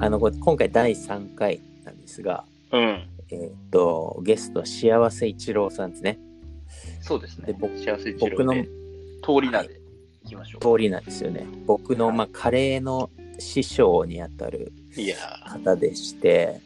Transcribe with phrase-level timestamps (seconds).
[0.00, 3.08] あの、こ今回第3回なんですが、うん。
[3.30, 6.18] えーっと、ゲストは幸せ一郎さんですね。
[7.02, 7.48] そうですね。
[7.48, 8.62] で僕幸せ一僕の通
[9.42, 9.80] り名で
[10.22, 11.44] 行きましょ通りなんですよね。
[11.66, 13.10] 僕の、まあ、カレーの
[13.40, 14.72] 師匠にあたる
[15.44, 16.60] 方でして、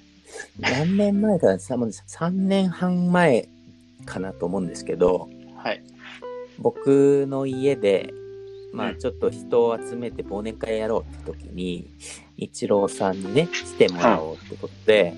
[0.61, 3.49] 何年前かな、さもう3年半前
[4.05, 5.83] かなと思うんですけど、ーはい。
[6.59, 8.12] 僕の家で、
[8.73, 11.91] まうんあちょっと人を集めて忘年会やろうって時に、
[12.37, 15.14] 一郎さんにね、来てもらおうってことで、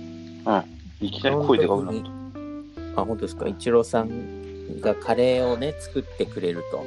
[1.00, 3.48] いきなり声でかくなっその時にあ、本当ですか？
[3.48, 6.84] 一郎さんがカレーをね、作ってくれると、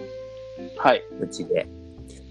[0.78, 0.84] た。
[0.90, 1.04] はい。
[1.20, 1.68] うちで。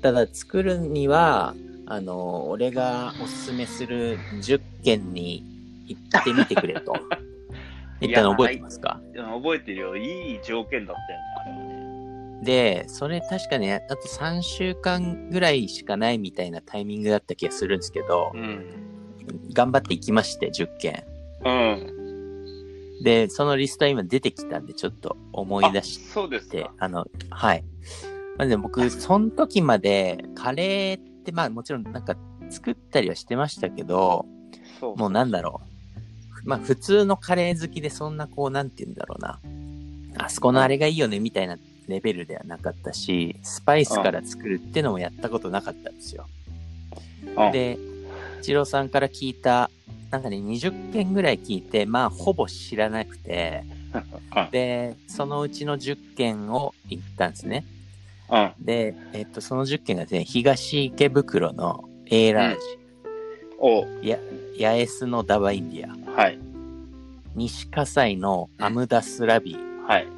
[0.02, 1.54] ただ作るには、
[1.86, 5.44] あの、俺がおすすめする10軒に
[5.86, 6.94] 行ってみてくれと。
[8.00, 9.00] 言ったの覚えてますか？
[9.14, 9.96] 覚えてるよ。
[9.96, 10.96] いい条件だっ
[11.46, 11.65] たよね。
[12.42, 18.66] で、それ確かね、あと3週間ぐらいしかないみたいなタイミングだった気がするんですけど、うん。
[19.52, 21.04] 頑張って行きまして、10件。
[21.44, 23.02] うん。
[23.02, 26.48] で、そのリストは今出てきたんで、ちょっと思い出しあそうです。
[26.78, 27.64] あの、はい。
[28.36, 32.16] まあ、でも僕、その時まで、カレーって、まあもちろんなんか
[32.50, 34.26] 作ったりはしてましたけど、
[34.78, 35.62] そうもうなんだろ
[36.44, 36.48] う。
[36.48, 39.40] まあ普通のカレー好きでそんなこう、なんて言うんだろうな。
[40.18, 46.26] あそこのあれがいいよねみたいなレベルではなかったし、スパイスから作るってのもやったことなかったんですよ。
[47.36, 47.78] うんで、
[48.40, 49.70] 一郎さんから聞いた、
[50.10, 53.64] なんかね、20件ぐらい聞いて、まあほぼ知らなくて、
[54.36, 57.64] うんで、そのうちの10件を行ったんですね。
[58.30, 58.52] うん。
[58.60, 62.60] で、えっと、その10件がですね、東池袋の A ラージ、
[63.58, 64.18] おや、
[64.58, 66.38] 八重洲のダバインディア、はい。
[67.34, 69.56] 西葛西のアムダスラビ
[69.86, 70.15] はい。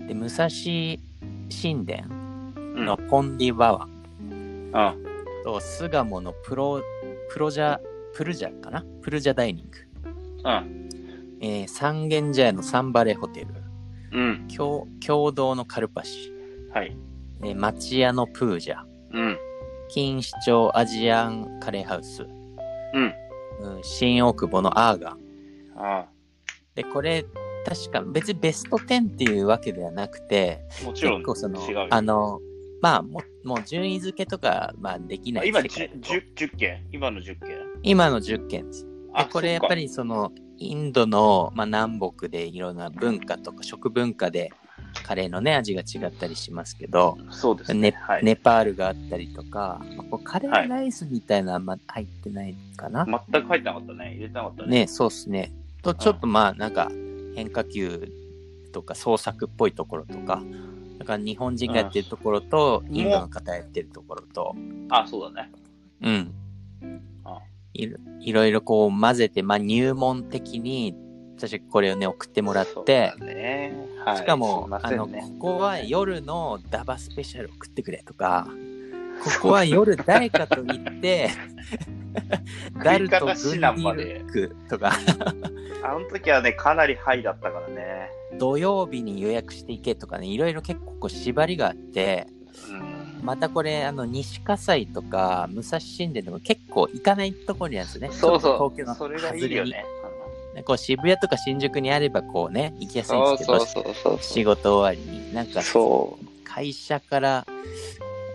[0.00, 0.48] ー、で、武蔵
[1.50, 2.04] 神殿
[2.76, 2.84] うん。
[2.84, 5.04] のポンディバワンうん。
[5.44, 6.80] と巣鴨のプロ、
[7.30, 7.78] プロジャ、
[8.14, 8.84] プルジャかな？
[9.02, 9.78] プルジャダイニング。
[10.44, 10.88] うん。
[11.40, 13.48] えー三軒茶屋のサンバレホテル、
[14.12, 14.48] うん。
[14.48, 16.32] 共共同のカルパシ、
[16.74, 16.96] はい。
[17.42, 19.38] えー町屋のプージャ、うん。
[19.88, 23.14] 錦糸町アジアンカレーハウス、うん。
[23.60, 25.18] うん新大久保のアーガン。
[25.76, 26.06] あ
[26.74, 27.24] で、これ、
[27.64, 30.84] 確か別にベスト10っていうわけではなくて、あ。
[30.84, 32.40] もちろん結構その違うよ。、あの、
[32.80, 38.84] まあ、ももう順位付けとか、まあ、できない今世界だと 10, 10件今の10件今の10件です。
[38.84, 44.52] であ、これやっぱりその、インドの、まあ、南北でいろんな文化とか食文化で、
[45.04, 47.92] カレーのね、味が違ったりしますけど、そうですね。
[47.92, 48.24] ねはい。
[48.24, 53.06] ネパールがあったりとか、まあカレーライスみたいなのはまあ入ってないかな。
[53.30, 54.12] 全く入ってなかったね。
[54.12, 54.68] 入れてなかったね。
[54.68, 55.52] ね、そうっすね。
[55.82, 56.90] と、ちょっとまあ、なんか、
[57.40, 58.12] 変化球
[58.72, 60.42] とか創作っぽいところとか、
[60.98, 64.54] だから日本人がやってるところと、うんインドの方やってるところと、
[64.90, 65.50] あ、そうだね。
[66.02, 66.34] うん
[67.24, 67.40] あ。
[67.72, 70.94] いろいろいろこう混ぜて、まあ入門的に、
[71.38, 73.74] 私これをね、送ってもらって、そうだね。
[74.04, 74.16] はい。
[74.18, 78.46] しかも、すいまあの、ここは夜のダバスペシャル送ってくれとか、
[79.24, 81.30] ここは夜誰かと行って、
[82.82, 84.92] ダルとグンディルとか、
[85.82, 88.10] あの時はね、かなりハイだったからね。
[88.38, 92.26] 土曜日に予約していけとかね、いろいろ結構こう縛りがあって、
[92.68, 93.24] うん。
[93.24, 98.14] またこれ、あの、西葛西とか、武蔵神殿でも結構行かないところにあるんですよね。
[98.16, 98.70] そうそう。
[98.70, 99.54] 東京のそれがいい。
[99.54, 99.84] よね。
[100.54, 104.18] ねこう渋谷とか新宿にあればこうね、行きやすいんですけど。
[104.20, 105.34] 仕事終わりに。
[105.34, 106.26] なんか、そう。
[106.44, 107.46] 会社から、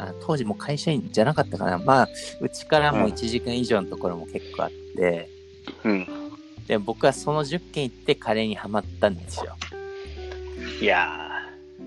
[0.10, 1.78] あ当時も会社員じゃなかったかな。
[1.78, 2.10] まあ、
[2.42, 5.30] うちからもうん1時間以上のところも結構あって、
[5.84, 6.08] うん。
[6.68, 9.56] で、僕はその10軒行ってカレーにはまったんですよ。
[10.82, 11.32] いや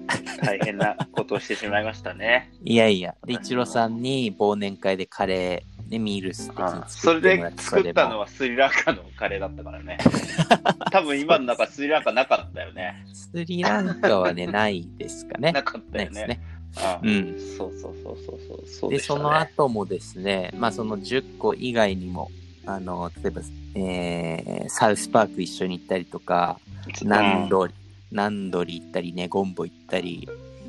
[0.06, 2.52] ー、大変なことをしてしまいましたね。
[2.64, 3.14] いやいや。
[3.24, 6.52] で、一郎さんに忘年会でカレー、ね、ミールス
[6.88, 8.18] それで作ったのは。
[8.20, 9.98] はスリランカのカレーだったからね。
[10.92, 13.04] 多分今の中スリランカなかったよね。
[13.12, 15.52] スリランカはね、ないですかね。
[15.52, 16.40] なかったよね。
[16.82, 17.34] あうん。
[17.56, 22.30] そうそうそうそうそうそうで、ねその後もですね、まあその10個以外にも、
[22.66, 23.42] あの、例えば、
[23.74, 26.60] えー、サウスパーク一緒に行ったりとか、
[27.02, 27.74] ナンドリ、
[28.12, 30.28] ナンドリ行ったりね、ゴンボ行ったり、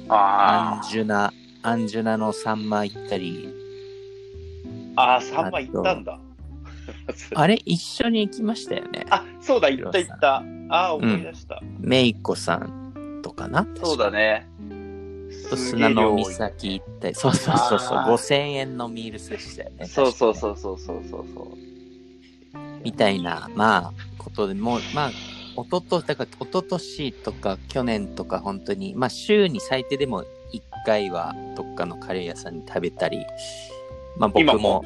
[0.10, 3.50] アあンジュナ、アンジュナのサンマ行ったり、
[4.96, 6.20] あ、ああ、3枚行ったんだ。
[7.36, 9.06] あれ一緒に行きましたよね。
[9.10, 10.44] あ、そうだ、行った行った。
[10.70, 11.62] ああ、思い出した。
[11.80, 13.68] メイコさんとかな？
[13.84, 14.48] そうだね。
[15.50, 19.78] と砂の岬行ったり、そうそうそうそう、あー5000円のミールスでしたよね。
[19.82, 21.70] 量そうそうそうそうそうそうそう。
[22.84, 25.12] みたいな、まあ、ことでもう、まあ、
[25.56, 30.26] おとと、だから、おととしとか去年とか本当に、まあ、週に最低でも1
[30.86, 33.26] 回はどっかのカレー屋さんに食べたり、
[34.18, 34.60] まあ、僕今も？
[34.60, 34.86] も、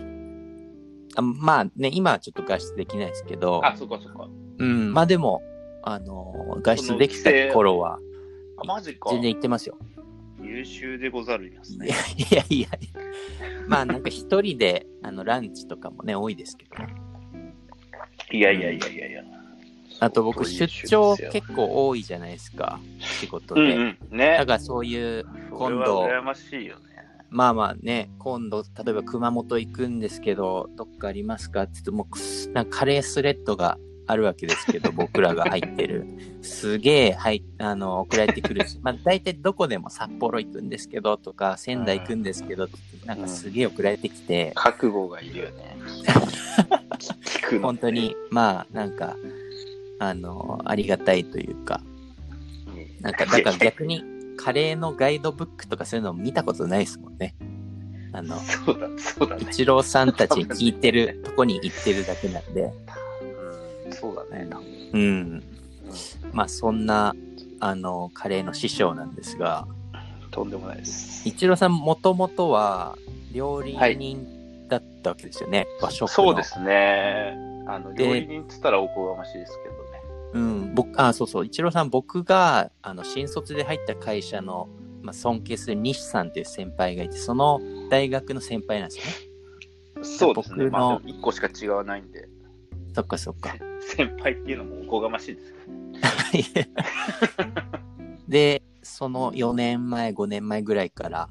[1.15, 4.27] あまあね、今はちょっと外出できないですけど、あ、そっかそっか。
[4.57, 5.43] うん、まあでも、
[5.83, 7.99] あの、外出できた頃は、
[8.57, 9.11] あ、マジか。
[9.11, 9.77] 全然行ってますよ。
[10.43, 11.95] 優秀でござるますいねや。
[11.95, 12.67] いやいや、
[13.67, 16.93] まあなんか一人で、あの、ランチとかもね、多いですけどね。
[18.31, 19.23] いやいやいやいやいや。
[19.99, 23.61] あと僕、出張結構多いじゃないですか、仕事で。
[23.61, 24.17] うんうん。
[24.17, 24.45] ねだ。
[24.45, 26.83] からそういう、今度は羨ましいよね。
[27.29, 36.05] まあまあね、今度、例えば熊本行くんですけど、どっかありますかって言ってもうなんかカレースレッドがあるわけですけど、僕らが入ってる。
[36.41, 42.67] すげえ、はい、あの、送られてくるし、まあ大体どこでも札幌行くんですけどとか、仙台行くんですけど
[43.05, 45.77] なんかすげえ送られてきて、覚悟がいるよね。
[47.25, 47.61] 聞くの。
[47.61, 49.15] 本当に、まあなんか、
[49.99, 51.81] あの、ありがたいというか、
[52.67, 53.01] うん。
[53.01, 54.03] なんか、だから逆に、
[54.37, 57.35] カレーのガイドブックとかそういうの見たことないですもんね。
[58.11, 59.47] あの、そうだ、そうだね。
[59.49, 62.71] 一郎さんたちに聞いてるとこに行ってるだけなんで、うん、
[63.93, 64.49] そうだね。
[64.93, 65.43] うん。
[66.31, 67.15] まあそんな、
[67.59, 69.67] あの、カレーの師匠なんですが、
[70.31, 71.27] とんでもないです。
[71.27, 72.97] 一郎さんもともとは
[73.31, 76.07] 料理人だったわけですよね、和食の。
[76.07, 76.43] そうで。
[76.43, 77.37] すね。
[77.67, 80.03] あの、で料理人っつったらおこがましいですけどね。
[80.33, 80.75] うん。
[80.75, 81.45] 僕、あ、そうそう。
[81.45, 84.67] 一郎さん、僕が、あの、新卒で入った会社の、
[85.01, 90.03] まあ、尊敬する西さんっていう先輩がいて、その大学の先輩なんですよね。
[90.03, 90.65] そうですね。
[90.65, 92.27] 僕のまあ、1個しか違わないんで、
[92.93, 93.55] そっかそっか。
[93.81, 96.73] 先輩っていうのもおこがましいですけど。
[98.27, 101.29] で、その4年前、5年前ぐらいから、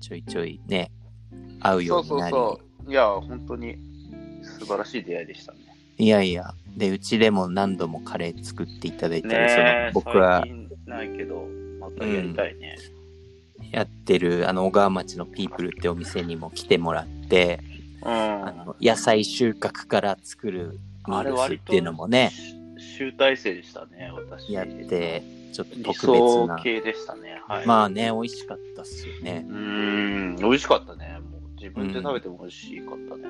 [0.00, 0.90] ちょいちょいね、
[1.60, 2.32] 会うよそううになり。
[2.32, 2.90] そうそう。
[2.90, 3.76] いや、本当に
[4.42, 5.58] 素晴らしい出会いでしたね。
[5.98, 9.46] いやいや、で、うちでも何度もカレー作っていただいたり、ね
[9.88, 10.44] え、その僕は
[10.86, 11.48] ないけど、
[11.80, 12.76] またやりたいね。
[13.72, 17.60] やってる、あの、小川町のピープルってお店にも来てもらって、
[18.02, 18.12] うん。
[18.12, 22.56] あの野菜収穫から作るミールスっていうのもね、し
[22.96, 24.52] 集大成でしたね、私。
[24.52, 25.22] やって、
[25.52, 26.56] ちょっと理特別想な。
[26.62, 27.42] 系でしたね。
[27.46, 27.66] はい。
[27.66, 29.52] まあね、美味しかったっすよねう。
[29.52, 31.18] ーん、美味しかったね。
[31.30, 33.22] もう自分で食べても美味しかったね。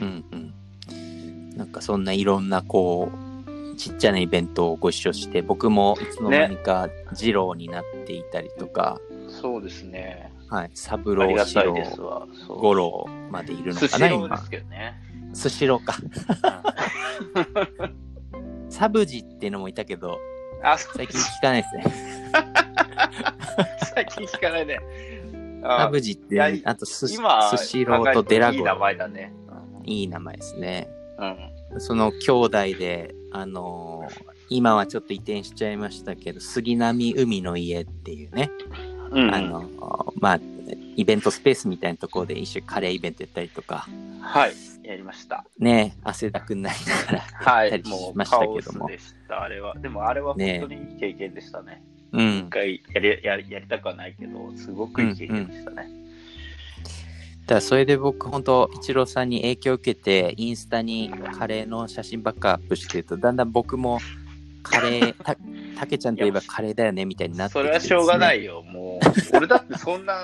[0.00, 1.56] うんうん。
[1.56, 10.29] なんかそんないろんなこう、ちっちゃなイベントをご一緒して、僕もいつの間にか二郎になっていたりとか、そうですね。
[10.50, 12.26] はい、サブあロー、シりがたいロー、ですわ。
[12.46, 14.44] そう五郎までいるの寿かな、今司ローで。
[14.44, 14.94] すけどね。
[15.32, 15.96] スシローか。
[17.84, 18.10] うん
[18.70, 20.18] サブジっていうのもいたけど、
[20.62, 21.84] あ、最近聞かないですね。
[23.94, 24.80] 最近聞かないね。
[25.62, 27.16] サあブジってあとスス
[27.66, 29.32] シローとデラゴいい名前だね。
[29.84, 30.88] いい名前ですね。
[31.72, 31.80] うん。
[31.80, 38.50] その兄弟で、あのー今はちょっと移転しちゃいましたけど、杉並海の家っていうね、
[39.10, 39.34] うん。
[39.34, 40.40] あのーまあ、
[40.96, 43.86] イベントスペースみたいなところで一緒にカレーイベントやったりとか、
[44.20, 44.52] はい。
[44.82, 45.44] やりました。
[45.58, 47.82] ね、汗だくになりながらはい。
[47.84, 48.88] もう、しましたけども。
[48.88, 49.78] でした、あれは。
[49.78, 51.82] でも、あれは本ね当にいい経験でしたね。
[52.12, 52.50] うん一。
[52.50, 55.88] 回やりやりやりたくはないけど、すごくいい経験でしたね。
[57.42, 63.98] だからそれで僕本当一郎さんに影響を受けてインスタにカレーの写真ばっかアップしてるとだんだん僕も
[64.62, 65.36] カレー た
[65.78, 69.36] たけちゃんといえばカレーだよねみたいになってきてそれはしょうがないいよ、もう。
[69.36, 70.14] 俺だってそんな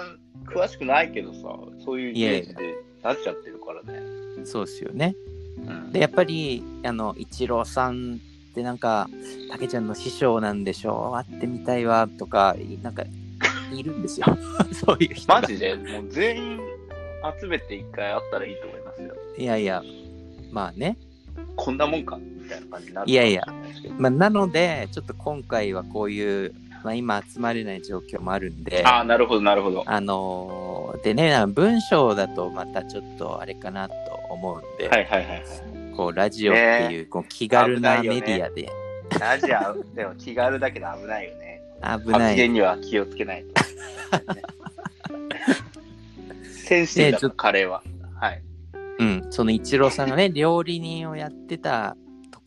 [0.46, 1.40] 詳しくないけどさ、
[1.84, 4.00] そういうイメージでなっちゃってるからね。
[4.44, 5.14] そうですよね。
[5.66, 5.92] うん。
[5.92, 9.08] でやっぱりあの一郎さんってなんか
[9.50, 13.04] たけちゃんの師匠なんでしょ会ってみたいわとかなんか
[13.72, 14.26] いるんですよ。
[14.72, 15.40] そういう人が。
[15.40, 16.60] マジで、もう全員
[17.40, 19.14] 集めて一回会ったらいいと思いますよ。
[19.38, 19.82] いやいや
[20.50, 20.96] まあね。
[21.56, 23.44] こんなもんかみたいな感じになるいやいや
[23.98, 29.82] まあ、なので、ちょっと今回はこういう、まあ、今集まれない状況もあるんで、ああ、なるほど、なるほど。
[29.86, 33.94] あのーでね、文章だとまたちょっとあれかなと
[34.30, 35.44] 思うんで、はいはいはいはい。
[35.96, 38.68] こうラジオっていうこう気軽なメディアで
[39.18, 41.62] ラジオ、でも気軽だけど危ないよね。
[41.82, 42.22] 危ない。
[42.22, 43.62] 発言には気をつけないと。
[46.66, 47.82] センシティブだとカレーは。
[48.20, 48.42] はい。
[48.98, 51.96] うん、その一郎さんがね、料理人をやってた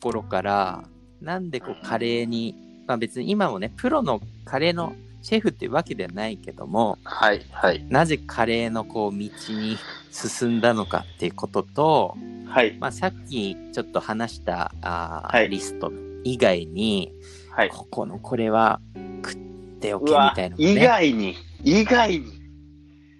[0.00, 0.84] ところから、
[1.20, 2.54] なんでこうカレーに、
[2.86, 7.84] まあ別に今もね、プロのカレーのシェフっていうわけではないけども、はいはい。
[7.88, 9.76] なぜカレーのこう道に
[10.10, 12.16] 進んだのかっていうことと、
[12.46, 12.76] はい。
[12.80, 15.92] まあ、さっきちょっと話したあー、はいリスト
[16.24, 17.12] 以外に、
[17.50, 17.68] はい。
[17.68, 18.80] ここのこれは
[19.22, 19.36] 食っ
[19.80, 20.74] ておけみたいなね。
[20.74, 22.40] 外に、意外に。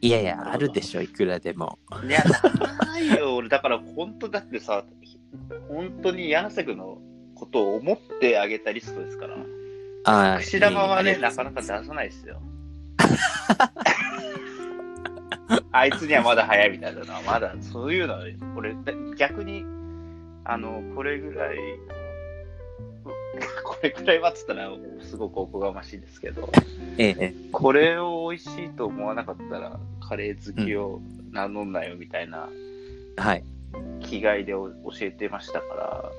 [0.02, 1.78] いやいや、あるでしょ、いくらでも。
[2.08, 2.24] いや、
[2.86, 3.36] ないよ。
[3.36, 4.82] 俺、だから本当だってさ、
[5.68, 6.98] 本当に柳瀬君の
[7.34, 9.36] ことを思ってあげたリストですから。
[10.04, 12.40] あー串玉はいね、なかなか出さないですよ。
[15.72, 18.24] あいつにはまだ早いみたいなのは、まだ、そういうのは、
[18.56, 19.64] 俺、だ逆に、
[20.44, 21.56] あの、これぐらい、
[23.64, 24.70] これぐらいはっつったら、
[25.00, 26.50] すごくおこがましいですけど、
[26.98, 32.48] えええこれを美味しいと思わなかったら、カレー好きを名乗んなよみたいな
[33.18, 33.44] えはい。
[34.10, 36.10] 気概でお教えてましたから、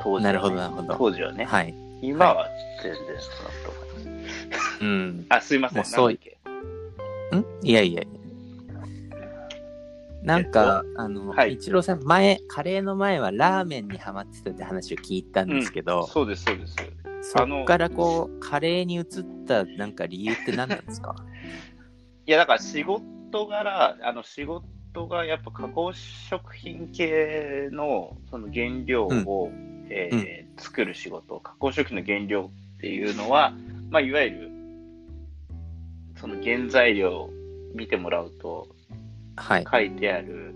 [0.00, 0.94] 当時はね、なるほど、なるほど。
[0.96, 1.74] 当時はね、はい。
[2.00, 2.48] 今は
[2.82, 4.16] 全然そうだと思い
[4.48, 4.84] ます。
[4.84, 5.26] うん。
[5.28, 6.18] あ、すいません、もうそう
[7.32, 8.22] なんいやいやいや。
[10.22, 16.76] なんか、あの、はい一郎さん、前、カレーの前はラーメンにハマってたって話を聞いたんですけど、そうです、そうです。
[17.22, 19.06] そっからこう、カレーに移っ
[19.46, 21.16] たなんか理由って何なんですか
[22.26, 24.64] いや、だから仕事柄、あの仕事
[25.08, 29.50] がやっぱ加工食品系のその原料を、
[29.88, 33.52] えー作る仕事、加工食品の原料っていうのは、
[33.90, 34.50] まあ、いわゆる、
[36.16, 37.30] その原材料を
[37.74, 38.68] 見てもらうと、
[39.36, 39.66] はい。
[39.70, 40.54] 書いてある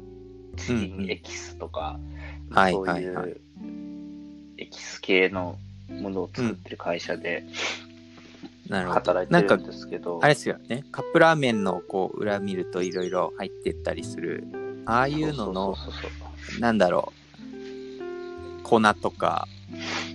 [0.56, 0.78] チキうん。
[0.78, 1.98] うんンエキスとか、
[2.50, 3.40] はいそうはいう
[4.58, 7.44] エキス系のものを作ってる会社で
[8.68, 9.00] なるほど。
[9.00, 10.85] 働いなんかてるん、ですけど、あれですよね。
[10.90, 14.44] カップラーメンのこう、裏見るといろいろ入ってったりする、
[14.87, 16.11] ああいうのの、そうそうそう
[16.52, 17.12] そうなんだろ
[18.61, 19.49] う、粉とか、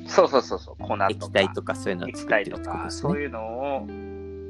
[0.07, 1.07] そうそうそうそう、粉とか。
[1.09, 3.01] 液体とかそういうのを液作って体とか、るってことですね。
[3.01, 3.87] そういうのを、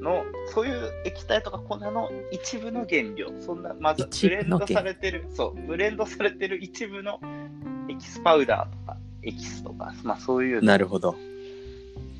[0.01, 7.19] の、そういう液体とか粉の一部の原料、そんな、まず一ブレンドされてる、そう、ブレンドされてる一部の
[7.89, 11.15] エキスパウダーとか、エキスとか、まあそういうのをなるほど。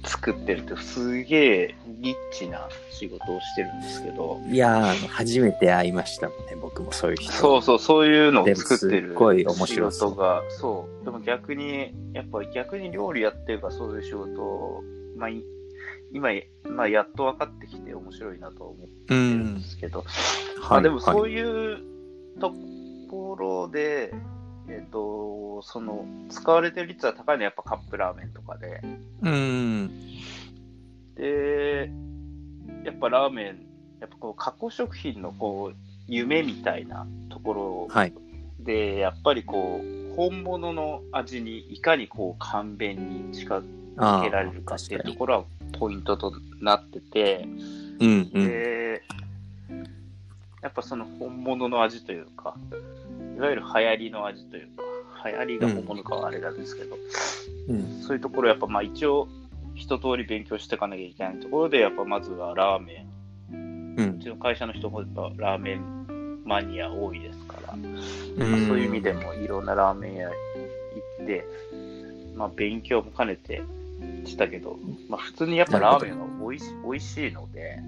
[0.04, 7.32] 作ってるって、すげえリッチな仕事をしてるんですけど、いやー、初めて会いましたもんね、僕もそういう人。
[7.32, 11.06] そうそう、そういうのを作ってるすっごい面仕白そう事が、そう。
[11.06, 14.84] でも逆に、やっぱ逆に料理やってるからそういう仕事を、
[15.18, 15.44] まあ、い
[16.14, 16.30] 今、
[16.66, 19.62] まあ、やっと分かってきて面白いなと思ってうるんんで。
[19.64, 20.04] すけど、
[20.62, 20.80] まはい。
[20.80, 21.78] あでもそういいう
[22.40, 22.52] と
[23.10, 24.14] ころで、
[24.70, 28.82] えっ、と、その、使われてる率は高いのはやっぱカップラーメンとかで、
[29.22, 29.92] うん。
[31.16, 31.92] で、
[32.84, 33.66] やっぱラーメン、
[34.00, 35.78] やっぱこう、加工食品のこう、
[36.08, 38.14] 夢みたいなところはい。
[38.60, 43.64] で、やっぱりこう、本物の味にいかにこう、簡便に近づ
[43.98, 45.04] あけられるかっていう。
[45.04, 45.44] ところは
[45.80, 47.48] ポイントとなってて、
[48.00, 48.48] うんうん。
[48.48, 49.04] で、
[50.62, 52.56] やっぱその本物の味というか、
[53.36, 56.98] いわゆる流行りの味というか、流行りが本物かはあれなんですけど、
[57.70, 58.02] うん。
[58.02, 59.28] そういうところやっぱまあ一応
[59.76, 63.06] 一通り勉強していかなきゃいけないところで、やっぱまずはラーメ
[63.52, 63.96] ン。
[63.98, 64.04] う。
[64.04, 70.34] うんちの会社の人もやっぱラーメンマニア多いですから、うんそういう意味でもいろんなラーメン屋行
[71.24, 71.46] って、
[72.36, 73.62] まあ勉強も兼ねて
[74.26, 74.78] したけど、
[75.10, 77.80] まあ普通にやっぱラーメンは美味し美味しいので、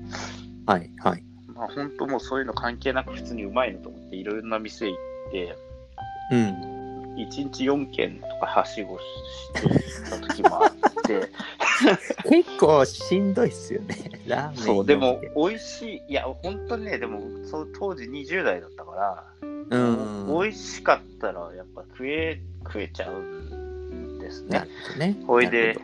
[0.66, 1.24] はいはい。
[1.56, 5.56] まあ本当もうそういうの関係なく普通にうまいのと思っていろんな店行って、
[6.32, 6.74] うん。
[7.16, 9.04] 1日4軒とかはしごし
[10.04, 10.72] てた時もあっ
[11.04, 11.30] て、
[12.28, 13.96] 結構しんどいっすよね。
[14.26, 14.58] ラーメン。
[14.58, 20.28] そう、でも、美味しい、いや、本当にね、でもそう当時20代だったから、うん。
[20.28, 24.64] 美味しかったらやっぱ食え、食えちゃうんですね
[24.98, 25.16] ね。
[25.28, 25.78] ほいで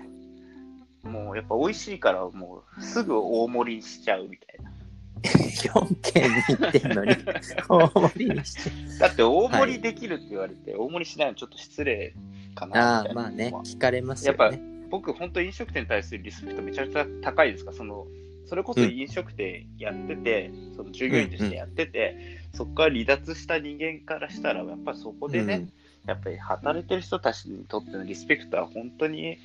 [1.04, 4.72] もうやっぱ美味しいからもうすぐ大盛りにしちゃうみたいな。
[5.20, 7.16] ど、4軒に行ってんのに、
[7.70, 9.00] 大盛りにして。
[9.00, 12.14] だって大盛りできるって言われて、大盛りしないのちょっと失礼
[12.56, 13.14] かなああ。
[13.14, 14.62] まあね、聞かれますやっぱよね。
[14.90, 18.08] 僕、本当飲食店に対するリスペクトめちゃくちゃ高いですかその、
[18.46, 25.68] それこそ飲食店やってて、その従業員としてやってて、そこから離脱した人間からしたら、やっぱそこでね、
[26.08, 29.38] やっぱり働いてる人たちにとってのリスペクトは本当に、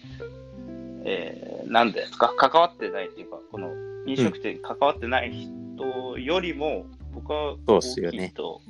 [1.04, 3.70] えー、なんですか、関わってないっていうか、この
[4.06, 8.60] 飲食店に関わってない人よりも、僕は大きいと、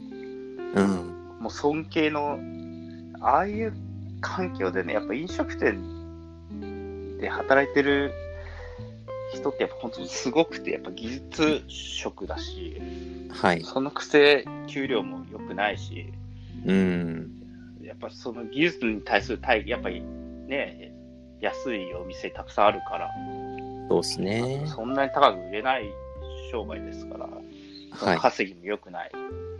[0.74, 1.38] うん。
[1.40, 2.38] もう尊敬の、
[3.20, 3.72] ああいう
[4.20, 8.12] 環境でね、やっぱ飲食店で働いてる
[9.32, 12.80] 人ってやっぱ本当にすごくて、やっぱ技術職だし、
[13.30, 13.62] はい。
[13.62, 16.12] そのくせ給料も良くないし、
[16.66, 17.30] うん。
[17.82, 20.02] やっぱその技術に対する対やっぱり
[20.46, 20.93] ね、
[21.44, 23.10] 安いお店たくさんあるから、
[23.88, 24.64] そうっすね。
[24.66, 25.92] そんなに高く売れない
[26.50, 27.18] 商売ですか
[28.02, 29.10] ら、稼ぎも良くない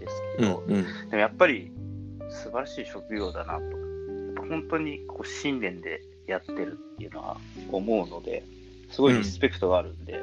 [0.00, 0.82] ですけど、うんうん。
[1.10, 1.70] でもやっぱり
[2.30, 3.58] 素晴らしい職業だな
[4.34, 7.36] と、本当にこう信念でやってるっていうのは
[7.70, 8.44] 思うので、
[8.90, 10.20] すごいリスペクトがあるんで、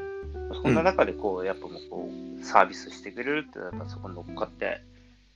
[0.64, 4.82] そんな中でこう、やっぱもうこう、サービスしてくれるってやっぱそこに乗っかって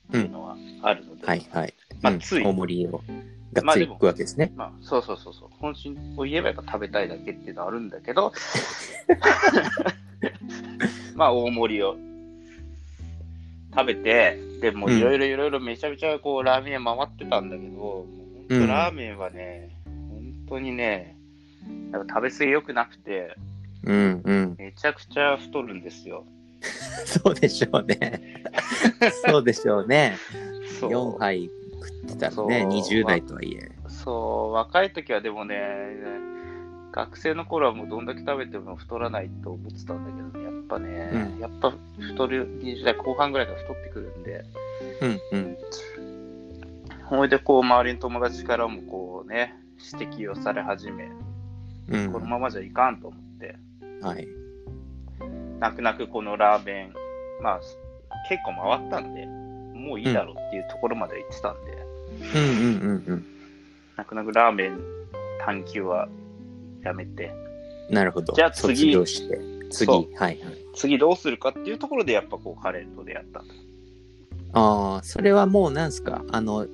[0.08, 1.68] っていうのはあるので、はいはい。
[1.68, 3.02] うんまあつい大盛りを
[3.52, 4.52] がっつり行くわけですね。
[4.54, 8.32] まあ、そうそうそうそう、本心を言えばやっぱ食べたいだけっていうのはあるんだけど、
[13.76, 18.06] 食べて、でもいろいろいろいろめちゃめちゃこうラーメン屋回ってたんだけど、
[18.48, 21.14] ラーメンはね、本当にね、
[21.92, 23.36] やっぱ食べ過ぎ良くなくて、
[23.84, 24.56] うんうん。
[24.58, 26.24] めちゃくちゃ太るんですよ。
[27.04, 28.44] そうでしょうね。
[29.26, 30.16] そうでしょうね。
[30.80, 33.70] そう4杯食ってたらね、そう20代とはいえ。
[33.88, 35.56] そう、若い時はでもね、
[36.92, 44.44] 学生の頃はもうどんだけ食べても太らないと思ってたんだけど、やっぱね、うんやっぱ太る、20代後半ぐらいから太ってくるんで、
[45.02, 45.56] うんうん。
[47.04, 49.54] ほいでこう周りの友達からもこうね、
[49.92, 51.10] 指摘をされ始め、
[51.88, 53.56] うんこのままじゃいかんと思って、
[54.02, 54.26] はい。
[55.58, 56.92] 泣く泣くこのラーメン、
[57.42, 57.60] まあ
[58.28, 61.72] 結構回ったんで、もういいだろうっていうところまで行ってたんで、
[62.34, 63.26] うんうんうんうん。
[63.96, 64.78] 泣く泣くラーメン
[65.44, 66.08] 探求は
[66.82, 67.32] やめて、
[67.90, 68.32] なるほど。
[68.34, 68.92] じゃあ次。
[69.04, 69.28] 次。
[69.70, 70.38] そはいはい。
[70.74, 73.46] 次どうするかっていうところでやっぱこうカレーと出会ったと。
[74.52, 76.24] ああ、それはもうなんすか？
[76.30, 76.66] あの、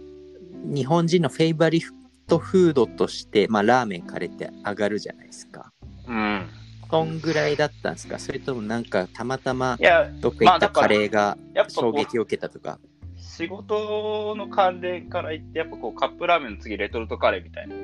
[0.65, 1.85] 日本人のフェイバリッ
[2.27, 5.73] トフードとして、まあラーメンカレーって上がるじゃないですか。
[6.07, 6.47] うん。
[6.93, 8.19] そんぐらいだったんですか？
[8.19, 12.79] それともなんかたまたまいや、どっか行ったカレーが衝撃を受けたとか？
[13.17, 17.75] 仕事の関連から言って、やっぱこうカップラーメンの次レトルトカレーみたいな。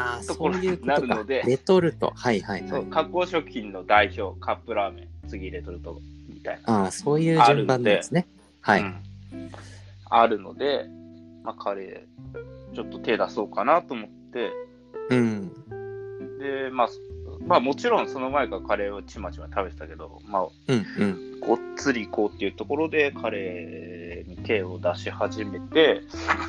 [0.00, 1.26] ああ、ところそういうことかになるの。
[1.26, 2.12] でレトルト？
[2.14, 2.70] はいはいはい。
[2.70, 6.82] そう、加工食品の代表、カップラーメン、次レトルトみたいな。
[6.82, 8.28] ああ、そういう順番ですね。
[8.60, 8.82] はい。
[8.82, 9.02] うん
[10.10, 10.86] あるので、
[11.44, 14.50] まあカレー、ちょっと手出そうかなと思って、
[15.10, 15.52] うん。
[16.38, 16.88] で、まあ、
[17.46, 21.40] まあもちろんその前からカレーをちまちま食べてたけど、まあ、うんうん。
[21.40, 26.02] ごっつり行こうっていうところでカレーに手を出し始めて、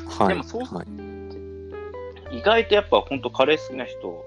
[0.08, 0.28] はい。
[0.28, 4.24] でもそうはい、意外とやっぱ本当カレー好きな人、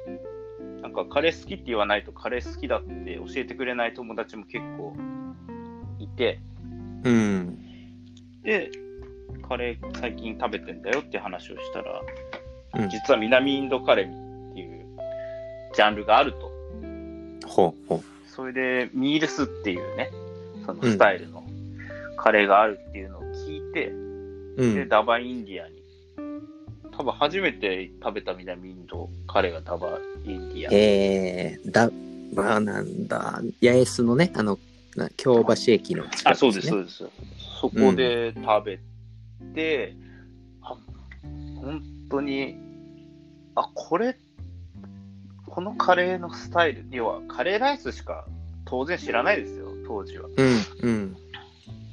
[0.81, 4.95] なんかカレー好きって言わないとカレー好きだって教えてくれない友達も結構
[5.99, 6.39] いて、
[7.03, 7.59] うん。
[8.43, 8.71] で、
[9.47, 14.85] カレー最近食べてんだよって話をしたら、うん実は南インドカレーっていう
[15.75, 16.52] ジャンルがあると。
[17.53, 18.01] ほうほう。
[18.27, 20.11] それでミールスっていうね、
[20.65, 21.43] そのスタイルの
[22.17, 23.91] カレーがあるっていうのを聞いて、で、
[24.57, 24.89] うん。
[24.89, 25.83] ダバインディアに、
[26.95, 30.69] 多分初めて食べた南インドカレーがダバインディア。
[30.71, 31.91] えー、だ、
[32.33, 34.57] まあなんだ、八重洲のね、あの、
[34.95, 36.71] な京橋駅の近くあ、そうです、ね。
[36.71, 36.97] そうです。
[37.61, 38.79] そこで食べ
[39.53, 39.95] て、
[40.61, 40.75] あ
[41.55, 42.57] 本当に、
[43.55, 44.17] あ、これ、
[45.53, 48.25] このカレーのスタイル、要はカレーライスしか
[48.65, 50.27] 当然知らないですよ、当時は。
[50.35, 51.17] うんうん。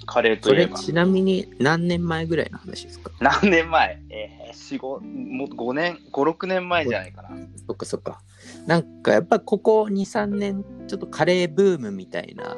[0.06, 0.78] カレーとそいえば。
[0.78, 3.10] れちなみに何年前ぐらいの話ですか？
[3.20, 4.00] 何年前？
[4.08, 7.28] えー、4、5、もう5年、5、6年前じゃないかな。
[7.66, 8.22] そっかそっか。
[8.66, 12.56] なんかやっぱここ2、3年、ちょっとカレーブームみたいな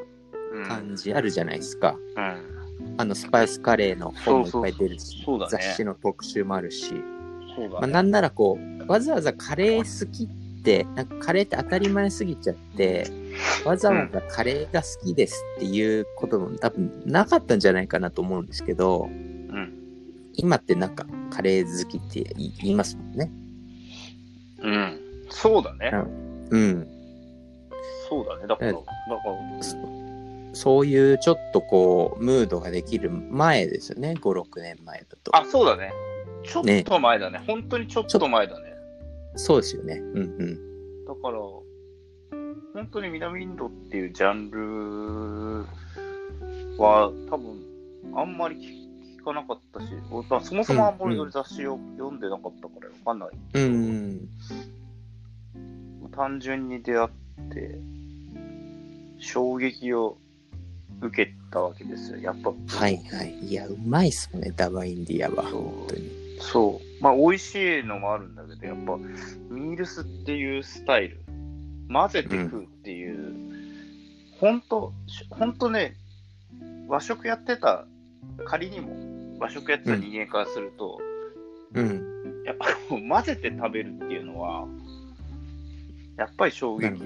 [0.53, 0.65] うん。
[0.69, 1.97] 感じあるじゃないですか。
[2.17, 2.95] うん。
[2.99, 7.93] あの、スパイスカレーの本もいっぱい出るし、そうそうそうだね雑誌の特集もあるし、まあ、そうだね。
[7.93, 10.42] なんならこう、わざわざカレー好きって、
[10.95, 13.11] なんかカレーって当たり前すぎちゃって、
[13.65, 19.75] わざわざカレーが好きですっていうことも多分なかったんじゃないかなと思うんですけど、うん。
[20.35, 23.31] 今ってなんかカレー好きって言いますもんね。
[24.61, 25.01] うん。
[25.31, 25.91] そうだね。
[26.51, 26.89] うん。
[28.09, 28.47] そうだね。
[28.47, 28.85] だから、えだか
[29.57, 29.77] ら、そ
[30.55, 34.15] そういうちょっとこう、ムードができる前ですよね。
[34.21, 35.35] 5、6年前だと。
[35.37, 35.93] あ、そうだね。
[36.45, 37.43] ちょっと前だね。
[37.47, 38.72] 本当にちょっと前だね。
[39.37, 39.95] そうですよね。
[39.95, 41.05] うんうん。
[41.07, 41.39] だから、
[42.75, 45.65] 本当に南インドっていうジャンル
[46.79, 47.63] は多分
[48.15, 48.83] あんまり聞
[49.23, 49.87] 聞かなかったし、
[50.45, 53.29] そもそもあんまり俺雑誌を読んでなかったからわかんない。
[53.55, 54.29] うん。
[56.11, 57.09] 単純に出会っ
[57.53, 57.79] て、
[59.19, 60.19] 衝撃を
[61.01, 62.19] 受けたわけですよ。
[62.19, 63.39] やっぱ、はいはい。
[63.47, 65.45] いや、うまいっすもんね、ダバインディアは。
[65.45, 66.22] 本当に。
[66.43, 67.03] そう。
[67.03, 68.97] まあ、美味しいのもあるんだけど、やっぱ、
[69.51, 71.23] ミールスっていうスタイル、
[71.91, 73.35] 混ぜて食うっていう、
[74.41, 74.93] ほんと、
[75.31, 75.97] ほんとね、
[76.89, 77.87] 和食やってた、
[78.45, 81.01] 仮にも和食やってた人間からすると、
[81.75, 82.45] うん。
[82.45, 84.67] やっぱこう混ぜて食べるっていうのは、
[86.17, 87.05] やっぱり衝撃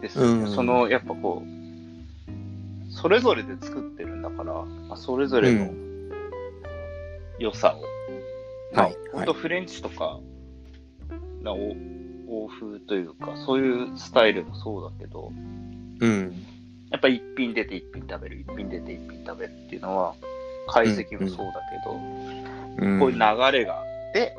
[0.00, 0.42] ですよね。
[0.44, 0.54] うん。
[0.54, 5.70] その、やっぱこう、それぞれで作ってるんだから、まあそれぞれの
[7.38, 7.82] 良さを、
[8.72, 8.94] まあはい。
[8.94, 9.32] はい本当。
[9.32, 10.20] フレンチとか、
[11.42, 11.76] な欧
[12.28, 15.32] 欧風というか、そういうスタイルもそうだけど、
[16.00, 16.44] うん。
[16.90, 20.14] やっぱ一品出て一品食べる、一品出て一品食べるっていうのは、
[20.68, 23.18] 解析もそうだけど、うんこういう流
[23.52, 24.36] れがあって、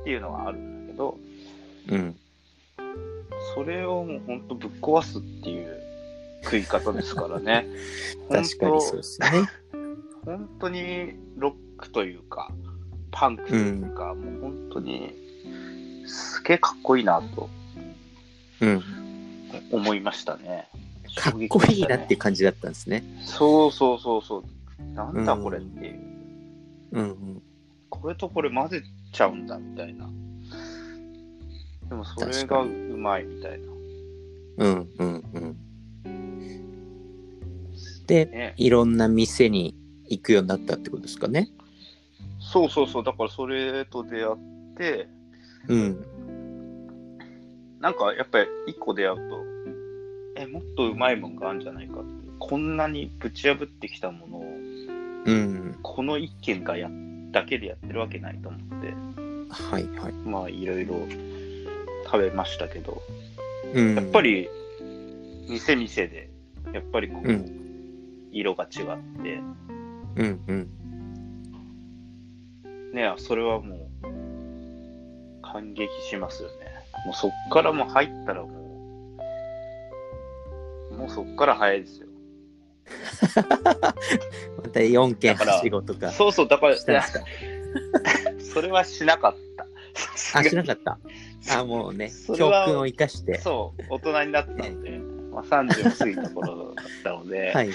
[0.00, 1.18] っていうのはあるんだけど、
[1.90, 2.16] うん。
[3.54, 5.82] それをもう本当ぶっ壊すっていう
[6.44, 7.66] 食い方ですからね。
[8.30, 9.28] 確かにそうですね。
[10.24, 12.50] 本当にロックというか、
[13.10, 15.14] パンクというか、もう本当に、
[16.06, 17.48] すげえかっこいいなと
[18.60, 18.82] うん。
[19.70, 20.68] 思いましたね。
[21.16, 23.04] かっこいいなって感じだったんですね。
[23.24, 24.44] そうそうそうそう。
[24.94, 26.00] なんだこれっていう。
[26.92, 27.42] うんうん。
[27.88, 30.08] これとこれ混ぜちゃうんだみたいな。
[31.88, 33.66] でもそれがうまいみたいな。
[34.58, 35.56] うんうんうん。
[38.06, 39.74] で、ね、いろんな店に
[40.08, 41.48] 行くようになったってことですかね。
[42.50, 43.04] そうそうそう。
[43.04, 44.36] だからそれと出会っ
[44.76, 45.08] て、
[45.68, 46.04] うん。
[47.80, 49.44] なんかやっぱり一個出会うと、
[50.36, 52.28] え、もっとうまいもんがあるんじゃないかって。
[52.38, 54.44] こんなにぶち破ってきたものを、
[55.26, 55.78] うん。
[55.82, 56.88] この一軒がや
[57.32, 58.94] だけでやってるわけないと思って、
[59.50, 60.12] はいはい。
[60.24, 60.94] まあいろいろ
[62.06, 63.02] 食べましたけど、
[63.74, 63.94] うん。
[63.94, 64.48] やっぱ、り
[65.48, 66.30] 店店で、
[66.72, 67.58] やっぱりこう、うん
[68.30, 69.40] 色が違って、
[70.16, 70.77] うんうん。
[72.92, 76.54] ね、それはもう、感激しますよね。
[77.06, 78.48] もうそっからもう入ったらも
[80.90, 82.08] う、もうそっから早いですよ。
[84.56, 86.76] また4件はしごとかそうそう、だから、
[88.40, 89.66] それはしなかった。
[90.38, 90.98] あ、しなかった。
[91.58, 93.38] あ、もうね、教訓を生かして。
[93.38, 94.90] そう、大人になってたので、
[95.32, 97.66] まあ、30を過ぎた頃だったので、はいはい。
[97.66, 97.72] や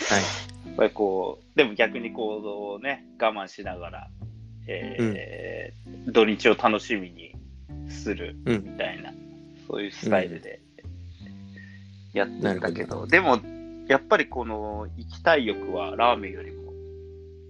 [0.72, 4.08] っぱりこう、でも逆にこうね、我慢しながら、
[4.68, 7.36] えー土日を楽しみに
[7.90, 9.14] するうんみたいな、
[9.68, 10.62] そういうスタイルで
[12.14, 13.40] やってたけど、なるほでも、
[13.88, 16.74] やっぱりこの行きたい欲はラーメンよりも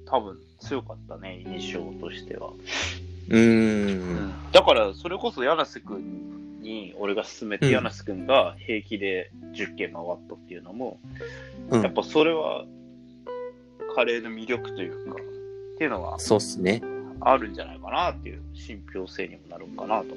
[0.06, 2.52] 多分強かったね、印象としては。
[3.30, 4.34] うーん。
[4.52, 11.00] だから、それこそ柳瀬君に俺が勧めて、うん柳瀬君が平気で10軒回ったっていうのも、
[11.70, 12.66] うんやっぱそれは
[13.96, 16.82] カレーの魅力というか、っていうのはそうっすね。
[17.30, 20.16] あるんじゃないかなっていう信憑性にもなるかなと。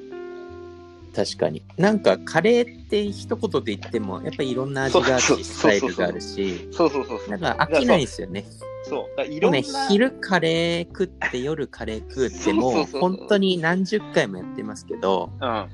[1.15, 1.63] 確かに。
[1.79, 7.29] なんか、カレーって一言で言っても、やっぱりいろんな味があるし、スタイルがあるし、そうそうそうそう。
[7.31, 8.45] なんか飽きないんですよね。
[8.85, 9.25] そう。
[9.25, 15.69] いろな、ね、昼カレー食って夜カレー食うっても本当に何十回もやってますけどうん。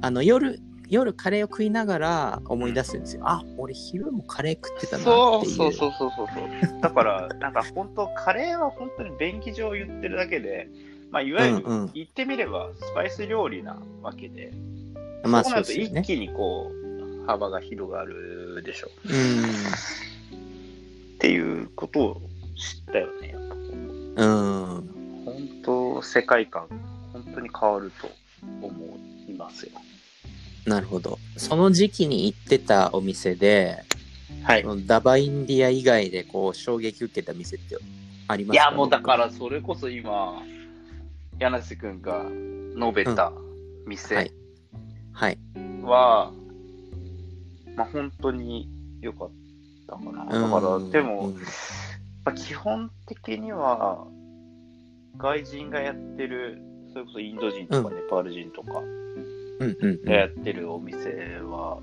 [0.00, 6.80] あの夜夜カレーを食いながら思い出すんですよ、あ俺昼もカレー食ってたなそうっていうそうそうそうそうそう。
[6.80, 10.68] だから、なんか本当、カレーは本当に便宜上言ってるだけで、
[11.10, 14.52] まあ、いわゆるうんうん言ってみればスパイス料理なわけで、
[15.24, 18.90] まあそうなると一気にこう、幅が広がるでしょ。
[19.04, 19.10] うっ
[21.18, 22.20] ていうことを
[22.56, 23.28] 知ったよね。
[23.28, 23.40] やっ
[24.16, 26.66] ぱうん本当、世界観、
[27.12, 28.10] 本当に変わると
[28.62, 28.70] 思
[29.28, 29.72] いますよ。
[30.68, 31.18] なるほど。
[31.36, 33.84] その時期に行ってたお店で
[34.42, 34.64] はい。
[34.86, 37.76] ダバインディア以外でこう衝撃受けた店って
[38.28, 38.64] ありますか？
[38.64, 40.42] いや、もうだから、それこそ今、
[41.38, 42.26] 柳瀬くんが
[42.74, 43.34] 述べたはい
[43.86, 44.32] 店
[45.12, 45.38] はい。
[45.82, 46.32] は、
[47.74, 48.68] まあ本当に
[49.00, 49.30] 良かっ
[49.86, 50.24] たかな。
[50.26, 51.34] だから、うんでも、うん。
[51.34, 51.40] ま
[52.26, 54.06] あ、基本的には、
[55.16, 56.60] 外人がやってる、
[56.92, 58.82] それこそインド人とかうネパール人とか
[59.58, 61.80] がやってるお店は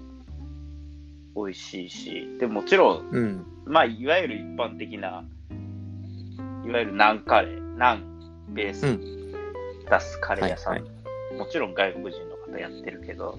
[1.36, 3.46] 美味しいし、でももちろん、うん。
[3.66, 5.26] まあ、いわゆる一般的な、
[6.66, 8.04] いわゆるナンカレー、ナン
[8.50, 9.32] ベースうん。
[9.90, 10.84] 出すカレー屋さん、はい
[11.38, 13.38] もちろん外国人の方やってるけど、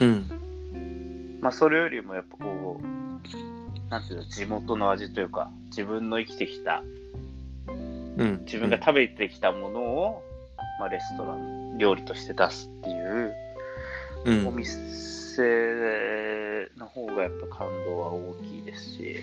[0.00, 1.38] うん。
[1.40, 6.82] まあ、それよりもやっぱこう、なんていうの、地元の味というか、自分の生きてきた、
[8.18, 8.42] うん。
[8.44, 10.22] 自分が食べてきたものを、
[10.78, 13.51] まあ、レストラン、料理として出すっていう、うん
[14.24, 14.78] お店
[16.76, 19.16] の方がやっぱ感動は大きいですし、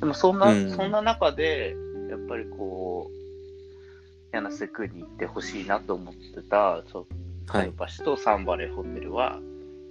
[0.00, 0.70] でもそんな、うん。
[0.70, 1.76] そんな中で、
[2.10, 7.06] やっぱりこう、柳瀬区に行ってほしいなと思ってた、そう
[7.46, 7.62] はい。
[7.62, 9.40] カルパシとサンバレーホテルは、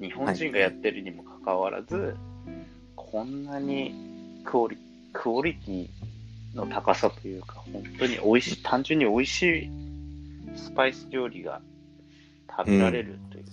[0.02, 2.15] 日本人がやってるにもかかわらず、
[2.95, 3.93] こんなに
[4.43, 4.78] クオリ
[5.13, 5.89] クオリティ
[6.56, 9.69] の高さというか、本当に美味しい、単純に美味しい
[10.58, 11.62] スパイス料理が
[12.49, 13.45] 食べられるという、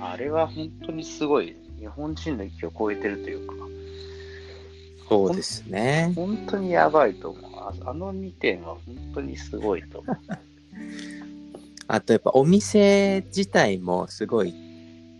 [0.00, 3.54] あれは本当にすごい、日本人の域を超えてるというか、
[5.08, 7.50] そうですね本当にやばいと思う。
[7.56, 10.16] ああの2点は本当にすごいと思う。
[11.88, 14.54] あとやっぱお店自体もすごい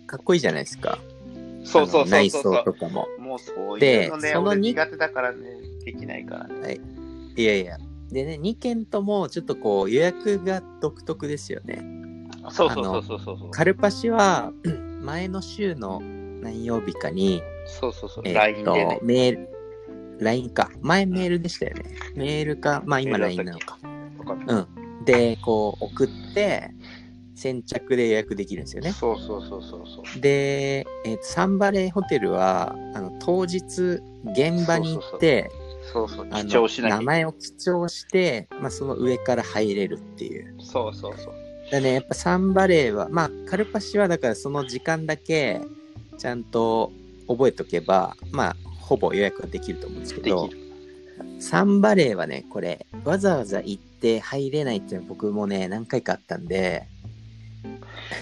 [0.06, 0.98] かっこいいじゃないですか。
[1.64, 3.08] そうそうそうそう装とかも。
[3.18, 5.38] もうそういうでのね、俺そのに苦手だからね、
[5.84, 6.78] できないからね。
[7.36, 7.78] いやいや。
[8.12, 11.99] でね、2軒ともちょっとこう予約が独特ですよね。
[12.50, 13.50] そうそうそうそうそうそう。
[13.50, 14.52] カルパシは
[15.02, 18.24] 前の週の何曜日かに、そうそうそう。
[18.26, 18.98] え LINE とでね。
[19.02, 19.48] メール、
[20.20, 20.70] LINE か。
[20.80, 21.84] 前メールでしたよね。
[22.14, 23.78] メールか、まあ今 LINE なのか。
[24.46, 25.04] うん。
[25.04, 26.70] で、こう送って、
[27.34, 28.92] 先着で予約できるんですよね。
[28.92, 30.20] そうそうそうそうそう。
[30.20, 35.50] で、えーとサンバレーホテルは、あの当日、現場に行って、
[35.92, 40.54] そうそう、名前を記帳して、まあ、その上から入れるっていう。
[40.60, 41.34] そうそうそう。
[41.70, 45.60] だね、やっぱサンバレーは、まあ、カルパシはだからその時間だけ
[46.18, 46.92] ちゃんと
[47.28, 50.50] 覚えとけば、まあ、ほぼ予約ができると思うんですけでど。
[51.38, 56.86] サンバレーはね、これ、わざわざ行って入れないっていうのは僕もね、何回かあったんで、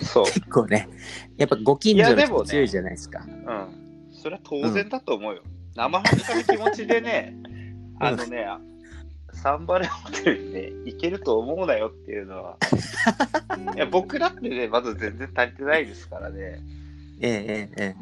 [0.02, 0.24] そう。
[0.26, 0.88] 結構ね、
[1.36, 3.24] やっぱご近所の人強いじゃないですか。
[3.24, 4.12] うん。
[4.12, 5.42] それは当然だと思うよ。
[5.74, 7.34] 生半可な気持ちでね、
[8.00, 8.46] あのね、
[9.48, 12.58] サンバレーホテルにね、行けると思うなよっていうのは。
[13.74, 16.60] いや、僕だってね、まず全然足りてないですからね。
[17.20, 17.96] ええええええ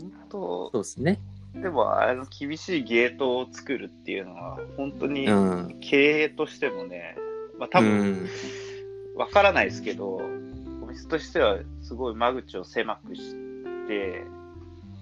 [0.00, 1.20] 本当そうですね。
[1.54, 5.78] でも、あの厳しいゲートを作るっていうのは、本当にうん。
[5.80, 7.16] 経営としてもね、
[7.56, 8.28] まあ多う分、ん、
[9.14, 13.32] わからないですけど、お店としてはすごい間口を狭くし
[13.86, 14.24] て、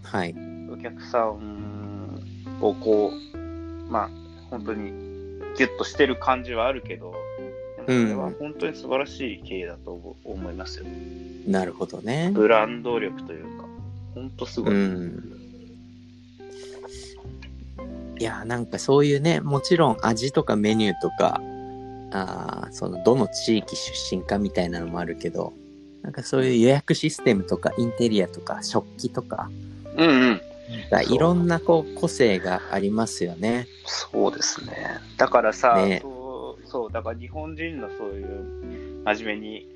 [0.03, 0.35] はい。
[0.71, 2.21] お客さん
[2.61, 4.11] をこう、まあ、
[4.51, 5.12] 本当に
[5.57, 7.15] ギュッとしてる感じはあるけど、
[7.87, 10.87] でもそれは本当に素晴らしい経営だと思思いますよ。
[11.47, 12.31] なるほどね。
[12.33, 13.65] ブランド力というか、
[14.15, 14.75] 本当すごい。
[14.75, 15.39] うん。
[18.19, 21.41] いや、なんかそういうね、もちろん味とかメニューとか、
[22.13, 25.53] あーそのどの地域出身かみたいなのもあるけど、
[26.03, 29.51] なんかそういう予約システムとかインテリアとか食器とか、
[29.97, 30.41] うんうん。
[30.91, 33.67] がいろんなこう個性がありますよね。
[33.87, 34.99] そうですね。
[35.17, 39.67] だからさ、ねそう、そう、だから日本人のそういう真面目に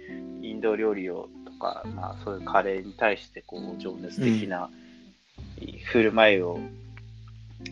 [0.43, 4.71] インド料理をとか、まあそういうカレーに対してこう情熱的な
[5.87, 6.59] 振る舞いを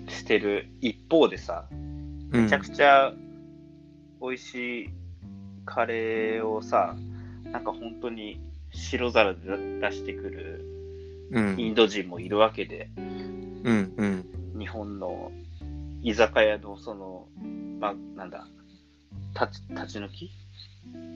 [0.09, 3.13] してる一方でさ、めめちゃくちゃ
[4.21, 4.91] 美味しい
[5.65, 6.97] カレーをさ、
[7.45, 8.41] なんか本当に
[8.73, 9.41] 白皿で
[9.81, 10.74] 出してくるうん。
[11.35, 14.59] インド人もいるわけで、うんうん。
[14.59, 15.33] 日本の
[16.03, 17.27] 居酒屋のその、
[17.81, 18.47] まあ、なんだ、
[19.35, 20.31] 立ち立ち退き？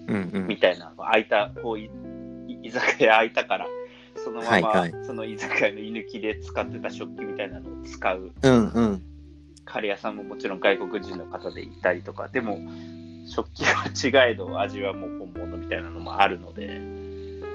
[0.08, 0.46] うんうん。
[0.46, 1.90] みたいな、空いた、こうい
[2.62, 3.66] 居酒屋空いたから、
[4.16, 9.02] そのまま、はいはいその居酒屋の居抜きで使ってた食器みたいなのを使ううんうん。
[9.64, 12.58] カレー屋さんももちろん外国人の方でいたりとか、でも、
[13.26, 16.78] 食器は違えど味はもう本物みたいなのもあるので、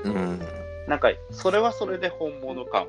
[0.04, 0.39] うん。
[0.88, 2.88] なんか、それはそれで本物感は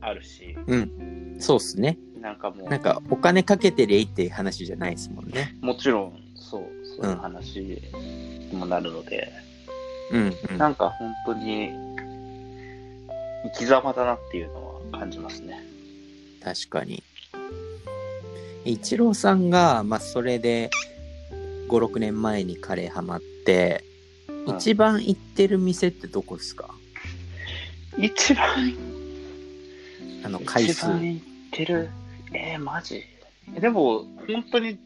[0.00, 1.36] あるし、うん。
[1.38, 1.98] そうっすね。
[2.20, 5.56] なんかもう、なんかお金かけてりゃいいっていう話じゃないですもんね。
[5.60, 9.32] もちろん、そう、そういう話にもなるので、
[10.12, 10.58] うんうん。
[10.58, 11.70] なんか本当に、
[13.44, 15.58] 生き様だなっていうのは感じますね。
[16.42, 17.02] 確かに。
[18.64, 20.70] 一郎さんが、まあ、それで、
[21.68, 23.84] 5、6年前にカレーハマって、
[24.46, 24.56] うん。
[24.56, 26.70] 一番行ってる店ってどこですか？
[27.98, 28.74] 一番、
[30.24, 30.72] あの、回数。
[30.72, 31.90] 一番いってる、
[32.34, 33.02] えー、マジ？
[33.60, 34.78] でも、本当に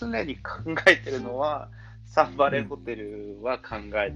[0.00, 0.42] 常に考
[0.86, 1.68] えてるのは、
[2.06, 4.12] サンバレーホテルは考え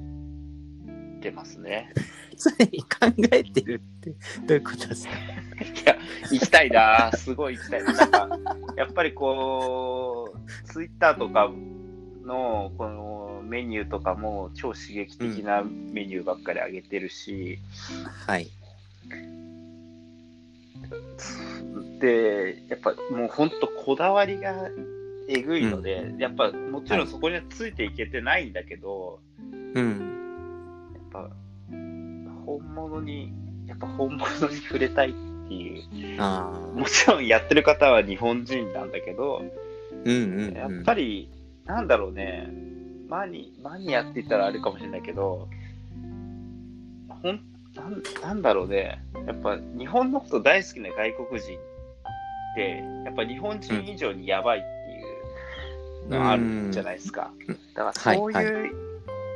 [1.21, 1.93] てますね。
[2.39, 2.89] 常に考
[3.33, 4.11] えてるって、
[4.47, 5.13] どういうことですか？
[5.15, 5.17] い
[5.85, 5.99] や、
[6.31, 7.93] 行きたいな、すごい行きたいな。
[7.93, 8.29] なんか、
[8.77, 11.51] やっぱりこう、ツイッターとか
[12.25, 17.59] の、このメニューとかも超刺激的なメニューばっかり上げてるし、
[18.27, 18.49] はい。
[22.01, 24.71] で、やっぱもう本当こだわりが
[25.29, 29.21] えぐいので、やっぱもちろんそこにはついていけてないんだけど、
[29.75, 30.91] うん。
[30.95, 31.31] やっぱ
[32.47, 33.33] 本物に、
[33.67, 35.13] やっぱ本物に触れたいっ
[35.49, 36.21] ていう。
[36.21, 36.79] ああ。
[36.79, 39.43] もちろんやってる方は日本人なんだけど、
[40.05, 40.55] うんうん、うん。
[40.55, 41.31] やっぱり、
[41.67, 42.49] なんだろうね、
[43.09, 45.49] マニ、マニアって言ったらあれかもしれないけど、
[47.09, 47.40] ほん、
[47.75, 51.61] なんなんだろうね、やっぱ日本のこと大好きな外国人っ
[52.55, 57.33] て、やっぱ日本人以上にやばいっていうのがあるんじゃないですか。
[57.75, 58.44] だからそうはい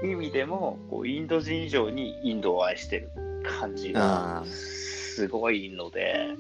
[0.05, 3.11] いう意味でも、こうインド人以上にインドを愛してる
[3.59, 6.37] 感じがすごいので、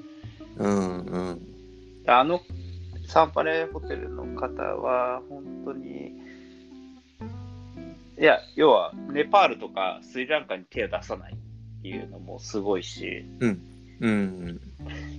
[0.58, 1.40] うんうん。
[2.06, 2.42] あの
[3.06, 6.12] サンパレホテルの方は本当に、
[8.22, 14.60] いや、要はネパールとかスリランカに手を出さないっていうのもすごいし、うん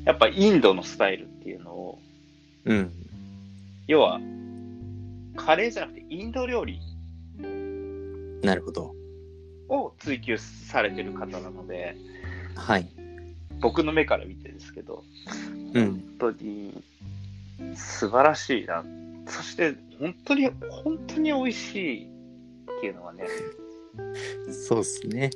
[0.06, 2.00] やっぱインドのスタイルっていうのを、
[2.63, 2.92] うん。
[3.88, 4.22] 要は
[5.36, 6.80] カレーじゃなくてインド料理
[8.42, 8.94] なるほど。
[9.68, 11.98] を追求されてる方なので、
[12.56, 12.88] はい。
[13.60, 15.04] 僕の目から見てですけど、
[15.74, 15.92] うん。
[15.92, 16.84] 本当に
[17.76, 18.86] 素晴らしいな。
[19.28, 22.12] そして、本当に、本当に美味しい
[22.84, 23.24] っていうのはね、
[24.52, 25.30] そうっすね。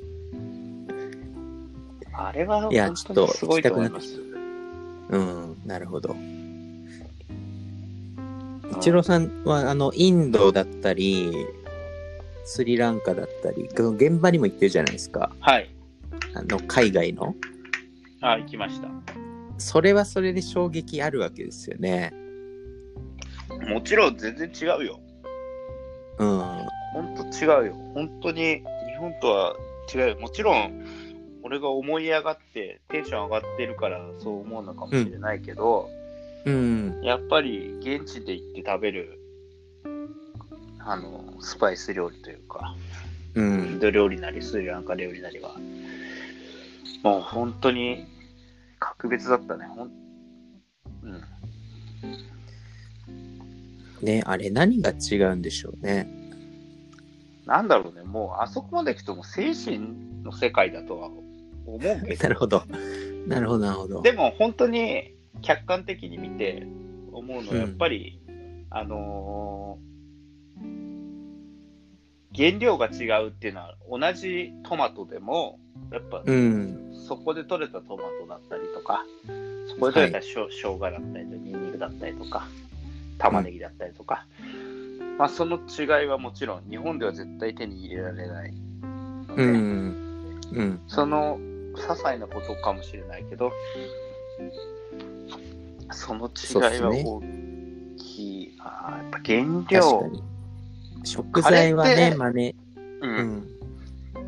[2.12, 4.20] あれは本いや当にすごいと思います。
[5.08, 6.14] うん、なるほど。
[8.78, 11.32] 一郎さんは、あの、インドだったり、
[12.44, 15.32] スリランカだったり、現場にも行ってるじゃないですか。
[15.40, 15.70] はい。
[16.34, 17.34] あの、海外の。
[18.20, 18.88] あ、行きました。
[19.56, 22.12] それはそれで衝撃あるわけですよね。
[23.70, 25.00] もちろん全然違うよ。
[26.18, 26.38] うん。
[26.92, 27.74] 本当違うよ。
[27.94, 28.62] 本当に日
[28.98, 29.56] 本とは
[29.94, 30.18] 違うよ。
[30.18, 30.84] もちろん、
[31.42, 35.88] 俺が思い上がって、テンション上がってるからそう思うのかもしれないけど、
[36.44, 37.00] うん。
[37.02, 39.18] やっぱり現地で行って食べる、
[40.80, 42.74] あの、スパイス料理というか、
[43.34, 43.78] うイんン。
[43.78, 45.54] ド料理なりスリランカ料理なりは、
[47.02, 48.06] もう本当に
[48.80, 49.66] 格別だったね。
[49.66, 49.90] ほん
[51.02, 51.22] うん。
[54.02, 56.08] ね、あれ何が違うんでしょうね。
[57.46, 61.08] なんだろうね、もうあそこまで行くともう精神の世界だとは
[61.66, 62.62] 思うけど、 なるほど。
[63.26, 64.02] なるほど、なるほど。
[64.02, 66.66] でも本当に客観的に見て
[67.12, 68.20] 思うのはやっぱり、
[68.70, 69.88] あのー
[72.36, 75.58] 原料が違うっていうのは同じトマトでも
[75.90, 76.94] やっぱうん。
[77.08, 79.04] そこで採れたトマトだったりとか
[79.66, 82.46] そこで採れたしょ、生姜だったりとニンニクだったりとか
[83.18, 84.26] 玉ねぎだったりとか、
[85.18, 88.52] まあその違いはもちろん日本では絶対手に入れられない
[89.28, 90.50] ので、うん。
[90.52, 90.80] うん。
[90.86, 91.38] その
[91.74, 93.52] 些細なことかもしれないけど、
[95.90, 97.22] その違いは大
[97.98, 98.54] きい。
[98.60, 100.12] あーやっぱ原確料。
[101.04, 102.56] 食材はね、あれって真似。
[103.00, 103.48] う、うんん。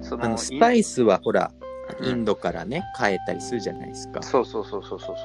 [0.03, 1.71] そのあの、スパイスはほら、うん
[2.03, 4.23] インドからね、買えたりするじゃないですか。
[4.23, 5.17] そうそうそうそうそうそう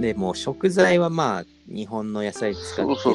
[0.00, 3.14] でもう食材はまあ、日本の野菜使って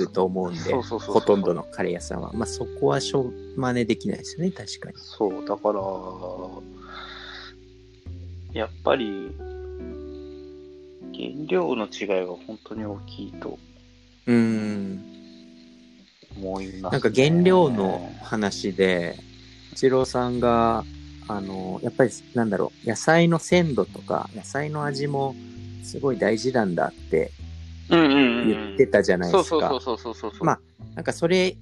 [0.00, 2.32] ると思うんで、ほとんどのカレー屋さんは。
[2.32, 4.94] まあそこはしょう真似できないですよね、確かに。
[4.96, 5.80] そう、だから、
[8.60, 9.34] やっぱり、
[11.12, 13.58] 原料の違いは本当に大きいと
[14.26, 15.04] うーん。
[16.36, 16.82] 思います、ね。
[16.90, 19.16] なんか原料の話で、
[19.72, 20.84] 一郎さんが、
[21.26, 25.34] あの、やっぱりなんだろう、野菜の鮮度とか、野菜の味も
[25.82, 27.32] すごい大事なんだって
[27.90, 29.68] うんうんうん、言ってたじゃないですか。
[29.70, 30.44] そうそうそうそう。
[30.44, 30.60] まあ
[30.94, 31.56] なんかそれ、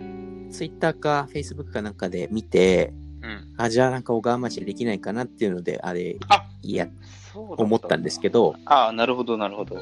[0.50, 6.88] ツイッターかフェイスブックかなんかで見て、うん、あ、じゃあなんか小川町でできないかなっていうので、あれ、あいや、
[7.35, 9.76] 思ったんですけど、ああ、なるほど、なるほど。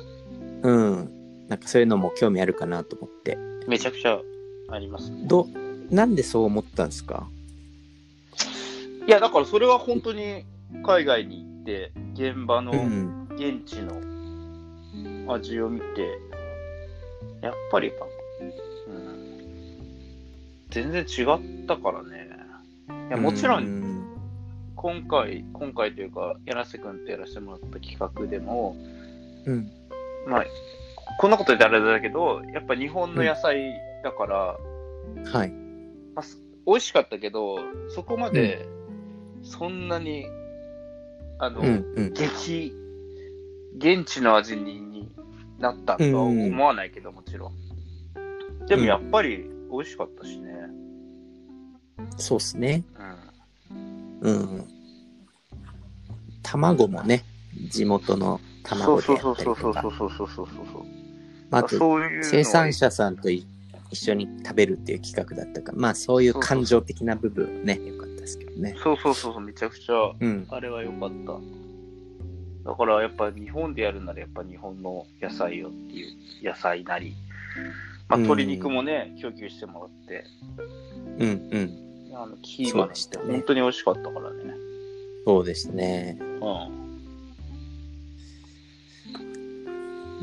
[0.63, 1.47] うん。
[1.49, 3.39] なんかそういうのも興味あるかなと思って。
[3.67, 4.19] めちゃくちゃ
[4.71, 5.27] あります、ね。
[5.27, 5.47] ど、
[5.91, 7.27] なんでそう思ったんですか？
[9.07, 10.45] いや、だからそれは本当に
[10.85, 13.29] 海外に行って、現場のうん。
[13.37, 14.01] 現地の
[15.29, 16.19] 味を見て、
[17.41, 18.07] やっぱりか、
[18.89, 19.79] うん、
[20.71, 22.35] 全然違ったからね。
[23.09, 24.05] いやもちろ、うんん。
[24.75, 28.77] 今回、今回というか、柳瀬君とやらせてもらった企画でも、
[29.47, 29.71] うん。
[30.27, 30.45] まあ、
[31.19, 34.37] こんなこと言ったらあれだけど、やっぱ日本の野菜だから、
[35.33, 35.51] はい。
[36.15, 37.59] まあ、す美味しかったけど、
[37.95, 38.67] そこまで、
[39.43, 40.27] そんなに、
[41.39, 41.95] あの、うん。
[41.97, 42.13] うん。
[42.15, 42.73] 激、
[43.77, 45.15] 現地の味にに
[45.59, 48.67] なったとは思わないけど、もちろん。
[48.67, 50.53] でもやっぱり美味しかったしね。
[52.17, 52.83] そうっすね。
[54.23, 54.31] うん。
[54.31, 54.65] うん。
[56.43, 57.25] 卵もね、
[57.71, 60.11] 地元の卵でそうやったりとかそうそうそう。
[60.11, 60.85] そうそうそうそうそう。
[61.51, 63.47] まあう生産者さんとい
[63.91, 68.75] 一緒に食べるっていう企画だったから、まあそういう感情的な部分ね、よかったですけどね。
[68.83, 70.47] そうそうそうそう、めちゃくちゃ、うん。
[70.51, 71.33] あれは良かった。
[72.65, 77.15] だからやっぱ日本でやるならやっぱ日本の野菜よっていう野菜なり、
[78.09, 80.25] まあ、うん鶏肉もね、供給してもらって、
[81.19, 81.85] うんうん。
[82.17, 84.55] あのキーマンそうでしたね本当に美味しかったからね。
[85.27, 86.19] そうですね。
[86.41, 86.85] う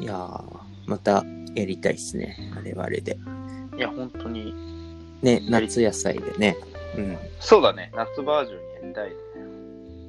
[0.01, 1.23] いやー、また
[1.55, 2.37] やりたいですね。
[2.57, 3.15] あれはあれで。
[3.15, 3.77] ん。
[3.77, 4.53] いや、本当に。
[5.21, 6.57] ね、夏野菜でね。
[6.97, 7.17] うん。
[7.39, 9.15] そうだね、夏バージョンやりたいね。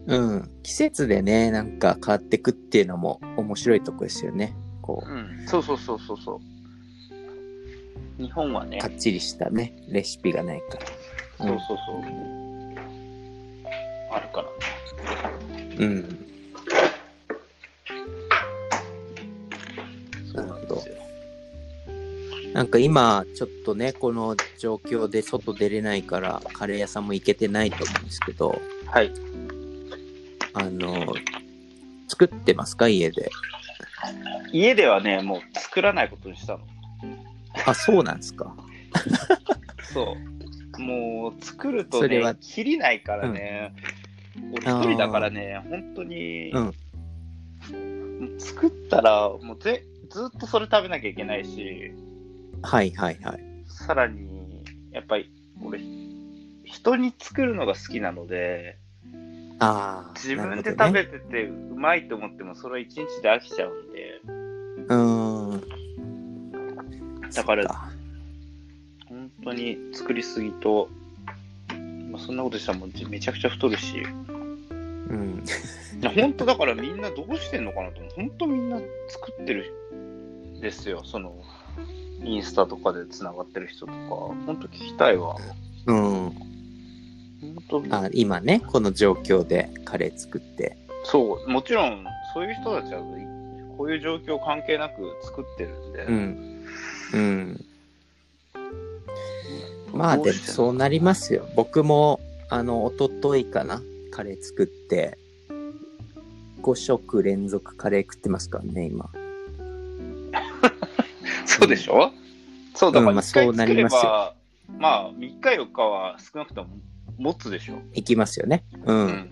[0.07, 0.51] うん。
[0.63, 4.55] 季節でね、なんか変わってくっていうのも面白いとこですよね。
[4.81, 6.41] こうん、そうそうそうそうそ
[8.19, 8.23] う。
[8.23, 10.87] 日本はねう、か、っちりしたね、レシピがないから。
[11.47, 12.03] そうそうそう。
[14.11, 15.77] あるからね。
[15.79, 16.19] うん。
[20.35, 20.95] そうなんですよ。
[22.55, 29.11] なんか今、ちょっとね、この状況で外出れないから、カレー屋さんも行けてないと思うんですけど、はい。
[30.55, 31.15] あの、
[32.09, 32.89] 作ってますか？
[32.89, 33.31] 家で。
[34.53, 36.61] 家ではね、もう作らないことにしたの。
[37.67, 38.55] あ、そうなんですか。
[39.93, 40.17] そ
[40.79, 40.81] う。
[40.81, 43.75] もう作るとそれはね、切りないからね。
[44.53, 46.73] 俺一人だからね、本当に、うん
[48.39, 51.93] 作ったらもうぜずっとそれ食べなきゃいけないし、
[52.63, 53.41] はいはいはい。
[53.67, 55.31] さらに、やっぱり
[55.63, 55.81] 俺、
[56.65, 58.79] 人に作るのが好きなので、
[59.63, 60.13] ああ。
[60.15, 64.21] 自分で食べててうまいと思っても、それは一日で飽きちゃうんで、
[64.89, 65.63] うーん。
[67.31, 67.91] だから
[69.09, 70.89] 本当に作りすぎと、
[72.11, 74.03] まあ、そんなことしたらもうめちゃくちゃ太るし、
[75.09, 75.45] うん。
[76.15, 78.13] 本当だからみんなどうしてんのかなと思う。
[78.17, 81.03] 本当みんな作ってるんですよ。
[81.05, 81.37] その、
[82.25, 83.99] インスタとかでつながってる人とか、
[84.47, 85.37] 本当聞きたいわ。
[85.87, 86.52] うん。
[87.91, 90.77] あ今ね、この状況でカレー作って。
[91.05, 93.01] そう、もちろんそういう人たちは
[93.77, 96.67] こういう状況関係なく作ってるんで、うん。
[97.15, 97.65] うん。
[99.93, 101.47] まあでもそうなりますよ。
[101.57, 105.19] 僕も、あの、一昨日かな、カレー作って、
[106.63, 109.11] 5食連続カレー食ってますからね、今。
[111.45, 112.13] そうでしょ、
[112.75, 114.35] そう、だからうんまあ1回そうなりますよば、
[114.79, 116.71] まあ3日4日は少なくとも
[117.19, 117.81] 持つでしょ。
[117.95, 118.65] いきますよね。
[118.85, 118.93] う。
[118.93, 119.31] うんん。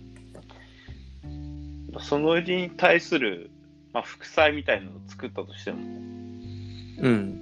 [2.01, 3.51] そのに対する、
[3.93, 7.41] まあ、副菜みたいなのを作ったとしても、うん。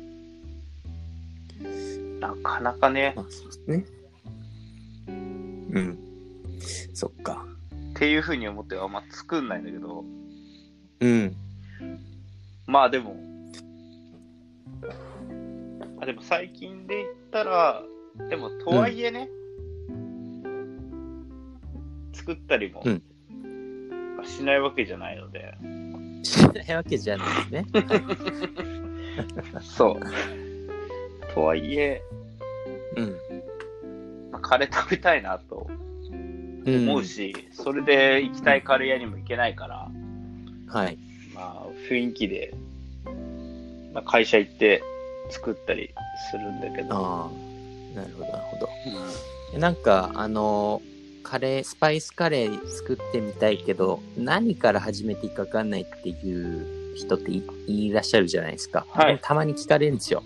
[2.21, 3.85] なかなかね、まあそうですね。
[5.09, 5.13] う
[5.81, 5.99] ん。
[6.95, 7.47] そっか。
[7.91, 10.05] っていうふうに思ってあんま作んないんだけど、
[11.01, 11.37] うん。
[12.67, 13.17] まあでも、
[16.01, 17.83] あでも最近で言ったら、
[18.29, 19.29] でもとはいえね、
[22.29, 23.03] 作ったりもうん
[24.23, 25.55] しないわけじゃないので、
[26.23, 27.67] しないわけじゃないですね。
[29.63, 30.01] そう。
[31.33, 32.03] とはいえ、
[32.97, 33.17] うん。
[34.33, 35.71] まあ、カレー食べたいなと
[36.11, 39.89] うん思うし、それで行きたいカレー屋にも行けないから、
[40.67, 40.99] はい。
[41.35, 42.53] まあ雰囲気で、
[43.95, 44.83] まあ、会社行って
[45.31, 45.95] 作ったり
[46.31, 47.97] するんだけど、ああ。
[47.97, 48.69] なるほど、なるほど。
[49.53, 50.83] うんなんか、あの、
[51.23, 58.87] カレー、スパイスカレー作ってみたいけど、何から始めていいか分かんないっていう人っていいらっしゃるじゃないですか。
[58.91, 60.23] はいたまに聞かれるんですよ。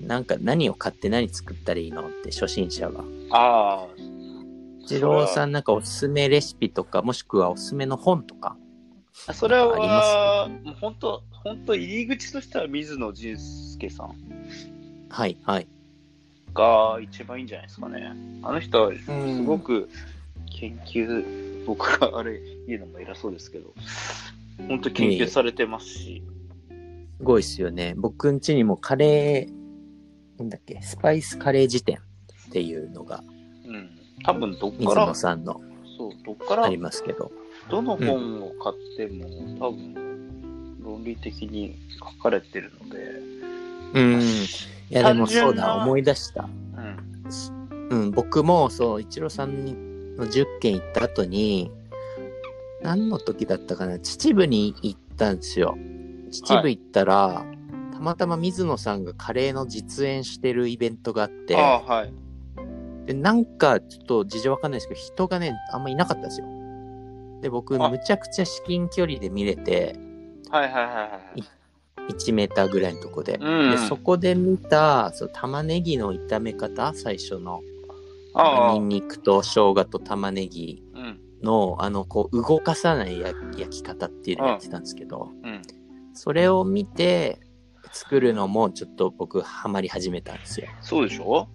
[0.00, 3.04] なんか何を買って何作ったらいいのって初心者が。
[3.30, 3.86] ああ、
[4.88, 8.56] 二郎さんなんかおすすめレシピとか、もしくはおすすめの本とか。
[9.32, 14.14] それは、もう本当、本当入り口としては水野仁介さん
[15.08, 15.68] はい、はい。
[16.54, 18.12] が一番いいんじゃないですかね。
[18.42, 19.88] あの人はすうんごく
[20.58, 23.74] 研究、僕があれ言うのも偉そうですけど、
[24.68, 26.22] 本当研究されてますし、
[27.18, 27.94] すごいっすよね。
[27.96, 31.98] 僕ん家にもカレー、なんだっけ、スパイスカレー辞典
[32.48, 33.22] っていうのが、
[33.66, 33.90] うん。
[34.24, 35.60] 多分どっ水から野、さんの
[35.96, 37.30] そう、どっからありますけど。
[37.70, 39.26] どの本を買っても、
[39.58, 42.98] 多分論理的に書かれてるので、
[43.94, 44.20] うん。
[44.94, 46.48] いや、でもそうだ、思い出した。
[47.90, 47.98] うん。
[47.98, 49.74] うん、僕もそう、一郎さんに
[50.16, 51.70] の10件行った後に、
[52.82, 55.76] 何の時だったかな、秩父に行ったんですよ。
[56.30, 57.44] 秩父行ったら、
[57.92, 63.06] たまたま水野さんがカレーの実演してるイベントがあって、はい。
[63.06, 66.46] で、なんかちょっと事情わかんないですけど、人がね、あんまいなかったんですよ。
[67.42, 69.98] で、僕、あむちゃくちゃ至近距離で見れて、
[70.50, 71.44] はいはいはいはい。
[72.08, 73.38] 1メーターぐらいのとこで。
[73.40, 77.62] うんで、そこで見た、そう玉ねぎの炒め方、最初の。
[78.36, 81.20] ああニンニクと生姜と玉ねぎうん。
[81.42, 85.62] の、あの、こう、動かさない焼焼き方っていうのをやってたんですけど、うん。
[86.14, 87.38] それを見て、
[87.92, 90.68] 作るのもちょっと僕、ハマり始めたんですよ。
[90.80, 91.48] そうでしょ？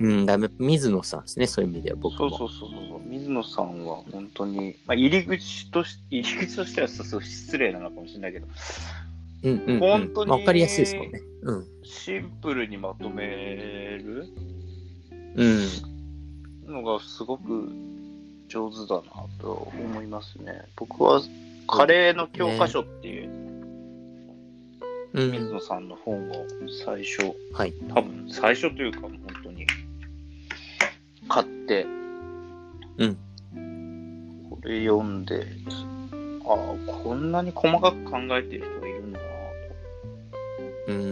[0.00, 2.30] うん、だめ、水野さんですね、そういう意味では僕も。
[2.30, 3.00] そうそうそうそう。
[3.06, 8.46] 水野さんは本当に、まあ、入り口とし、入り口としてはそうそう失礼なのかもしれないけど、
[9.42, 9.80] うんうん、うん。
[9.80, 11.20] 本当にまあわかりやすいですもんね。
[11.42, 11.66] うん。
[11.82, 14.28] シンプルにまとめる？
[15.36, 15.66] うん。
[16.66, 17.68] のがすごく
[18.48, 19.02] 上手だな
[19.40, 20.62] と思いますね。
[20.76, 21.20] 僕は
[21.66, 23.30] カレーの教科書っていう
[25.12, 25.32] うん。
[25.32, 26.46] 水野さんの本を
[26.84, 27.72] 最初、はい。
[27.88, 29.66] 多分最初というか本当に
[31.28, 31.86] 買って、
[32.98, 33.16] うん。
[34.50, 35.46] これ読んで、
[36.44, 38.86] ああ、こんなに細かく考えてる人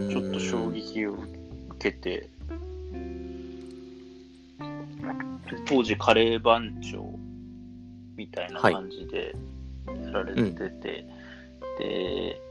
[0.09, 2.29] ちょっと衝撃を受けて、
[5.67, 7.17] 当時カレー番長
[8.15, 9.35] みたいな感じで
[10.03, 11.05] やられてて、
[11.79, 12.41] で、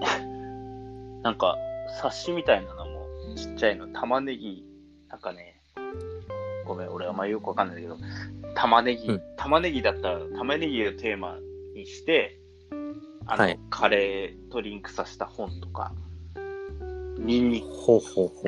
[1.22, 1.56] なんか、
[2.00, 4.64] 冊子みたいなのもちっちゃいの、玉ねぎ、
[5.08, 5.60] なんかね、
[6.66, 7.96] ごめん、俺あんまよくわかんないけど、
[8.54, 9.22] 玉ねぎ、うん。
[9.36, 11.38] 玉ねぎだったら、玉ねぎをテーマ
[11.74, 12.38] にして、
[13.26, 13.60] あの、はい。
[13.70, 15.92] カレーとリンクさせた本とか、
[17.18, 17.64] ニンニ。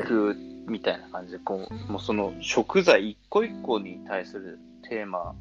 [0.03, 4.59] クみたいな感じで、こう、もうその食材一個一個に対する
[4.89, 5.35] テーマ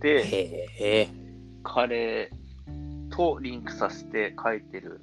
[0.00, 1.08] で。
[1.64, 5.00] カレーとリンクさせて書いてる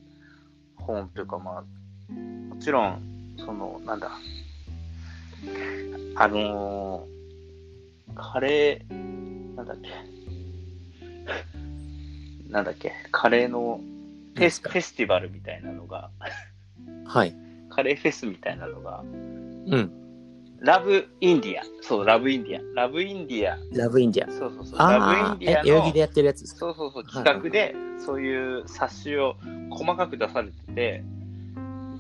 [0.78, 4.10] 本というか、まあ、もちろん、その、なんだ、
[6.16, 7.16] あのー
[8.16, 9.89] カレー、なんだっけ、
[12.49, 13.82] なんだっけ、カレーの
[14.36, 16.10] フェスフェスティバルみたいなのが、
[17.06, 17.36] はい。
[17.70, 19.06] カレーフェスみたいなのが、う
[19.78, 19.92] ん。
[20.60, 24.32] ラブインディア、そう、ラブインディア、ラブインディア、ラブインディア。
[24.32, 26.60] そうそうそう、ラブインディア、え代々木での、やってるやつですか？
[26.60, 29.36] そうそうそう、はい企画で、そういう冊子を
[29.70, 31.04] 細かく出されてて、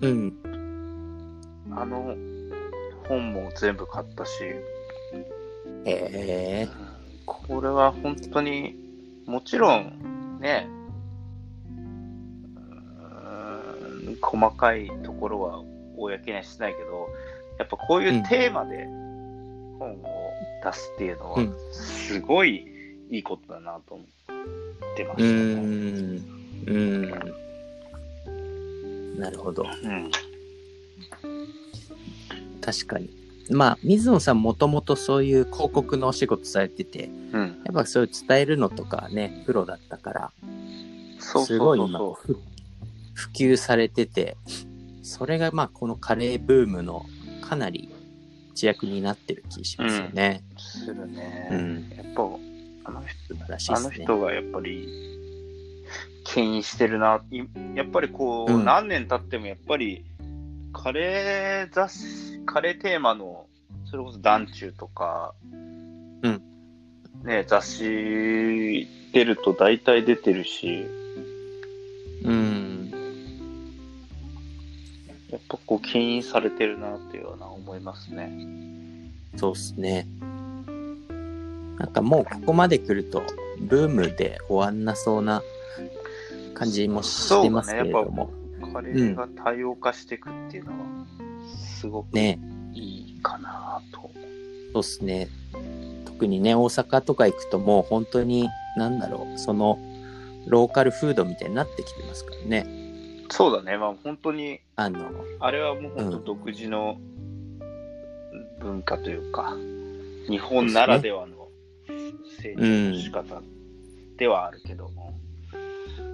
[0.01, 0.33] うん。
[1.71, 2.15] あの
[3.07, 4.61] 本も全部買ったし、へ
[5.85, 6.67] え。
[7.25, 8.75] これは本当に、
[9.25, 10.67] もちろんね、
[14.21, 15.61] 細かいところは
[15.97, 17.09] 公にはしないけど、
[17.57, 18.85] やっぱこういうテーマで
[19.79, 20.03] 本を
[20.63, 22.67] 出すっていうのはうん、すごい
[23.09, 24.07] いいことだなと思っ
[24.95, 25.29] てまうしたね。
[25.29, 26.25] ーん。
[26.65, 27.35] うー
[29.15, 29.19] ん。
[29.19, 29.63] なるほど。
[29.63, 30.11] うん
[32.61, 33.11] 確かに。
[33.51, 37.61] まあ、水野さんもともとそういう広告のお仕事されてて、うん。
[37.63, 40.31] やっぱそういう伝えるのとかね、プロだったから、
[41.19, 41.99] そうすごい今
[43.15, 44.37] 普及されてて、
[45.01, 47.05] それがまあこのカレーブームの
[47.41, 47.89] かなり
[48.53, 50.43] 一役になってる気しますよね。
[50.55, 50.61] う。
[50.61, 51.49] するね。
[51.51, 52.23] うんやっぱ、
[52.85, 53.89] あの人素晴らしいあの。
[53.89, 54.87] 人がやっぱり、
[56.25, 57.21] 牽引してるな。
[57.31, 57.41] い
[57.75, 60.05] やっぱりこう、うん何年経ってもやっぱり、
[60.73, 63.47] カレー雑誌、カレーテーマの、
[63.85, 65.33] それこそ団中とか、
[66.23, 66.41] うん
[67.23, 70.85] ね、雑誌出ると大体出てるし、
[75.65, 78.31] やっぱこう、牽引されてるなっていうような思いますね。
[79.35, 80.07] そうっすね。
[81.77, 83.23] なんかもうここまで来ると、
[83.59, 85.41] ブームで終わんなそうな
[86.53, 88.29] 感じもしてますけれども。
[88.73, 90.77] カレーが多様化していくっていうのは、
[91.57, 92.39] すごくね、
[92.73, 94.11] いいかなと。
[94.73, 95.27] そうっすね。
[96.05, 99.79] 特にね、大阪とか行くともう本当に、なんだろう、その、
[100.47, 102.65] ローカルフードみたいになってきてますからね。
[103.29, 105.09] そうだね、まあ本当に、あの、
[105.39, 106.97] あれはもう本当うん独自の
[108.59, 109.55] 文化というか、
[110.29, 111.47] 日本ならではの
[112.41, 113.41] 成長の仕方
[114.17, 115.13] ではあるけども、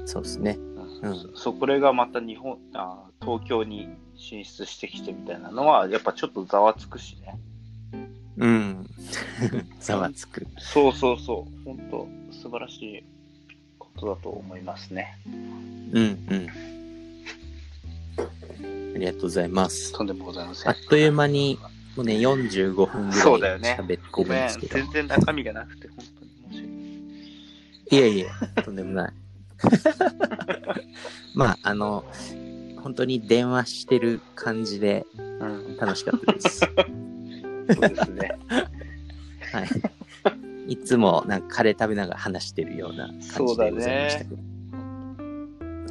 [0.05, 0.57] そうですね。
[0.57, 7.39] うんそこれがまた日本あ、東京に進出してきてみたいなのは、やっぱちょっとざわつくしね。
[8.37, 8.87] うん。
[9.79, 10.45] ざわつく。
[10.59, 13.03] そうそうそう、本当素晴らしい
[13.79, 15.17] ことだと思いますね。
[15.25, 16.70] うんうん。
[19.01, 19.91] ありがとうございます。
[19.93, 20.69] とんでもございません。
[20.69, 21.57] あっという間に、
[21.95, 24.73] もうね、45分ぐらい喋ってるんですけ、ど。
[24.75, 26.67] 全然中身がなくて、本当に申し訳
[27.97, 28.09] ない。
[28.09, 29.13] いえいえ、とんでもない。
[31.33, 32.05] まあ、あの、
[32.83, 35.05] 本当に電話してる感じで
[35.41, 36.59] うん、楽しかったです。
[36.61, 38.37] そうですね。
[39.51, 39.63] は
[40.67, 40.73] い。
[40.73, 44.37] いつもなんかカレー食べながら話してるような感じでございましたけど。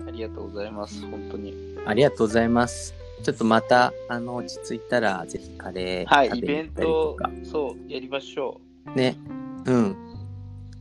[0.06, 1.54] ありがとうございます、本当に。
[1.84, 2.99] ありがとうございます。
[3.22, 8.60] ちょっとまた、あの、落ち着いたら、ぜひカレーはい、食イベントか。、そう、やりましょ
[8.94, 9.16] ね。
[9.66, 9.96] うん。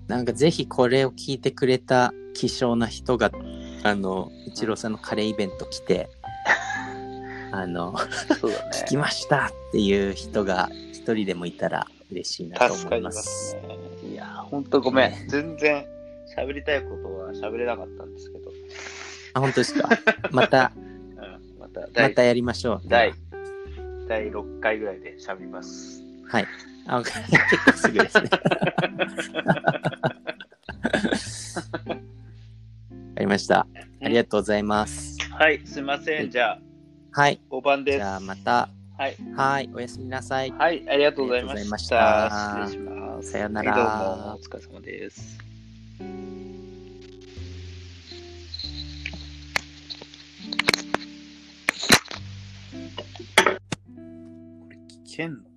[0.08, 3.32] なんかぜひこれを聞いてくれた希少な人が、
[3.84, 6.10] あの、一郎さんのカレーイベント来て、
[7.52, 8.36] あの、う。
[8.36, 13.50] そうだ聞きましたっていう人が一人でもいたら嬉しいなと助かりま思います。
[13.52, 14.12] すね。
[14.12, 15.12] いや、本当ごめん。
[15.12, 15.86] ね全然
[16.36, 18.52] 喋りたいことは喋れなかったんですけど。
[19.34, 19.90] あ、本当ですか？
[20.32, 20.79] また、うん、ま
[21.70, 22.82] たま第、たやりましょう。
[22.86, 23.14] 第、
[24.08, 26.04] 第6回ぐらいで喋ります。
[26.28, 26.48] はい。
[26.88, 28.30] あ、結構すぐですね。
[28.34, 28.40] わ
[33.16, 33.68] かりました。
[34.02, 35.18] ありがとうございます。
[35.32, 36.30] はい、すいません。
[36.30, 36.60] じゃあ、
[37.12, 37.40] はい。
[37.50, 37.98] お晩です。
[37.98, 38.70] じゃあまた。
[38.98, 39.16] はい。
[39.36, 39.70] はい。
[39.74, 40.52] おやすみなさい。
[40.52, 41.86] はい、ありがとうございまし。
[41.86, 43.32] したた失礼します。
[43.32, 45.38] さようならはい、どうも、お疲れ様です。
[55.20, 55.49] yendo.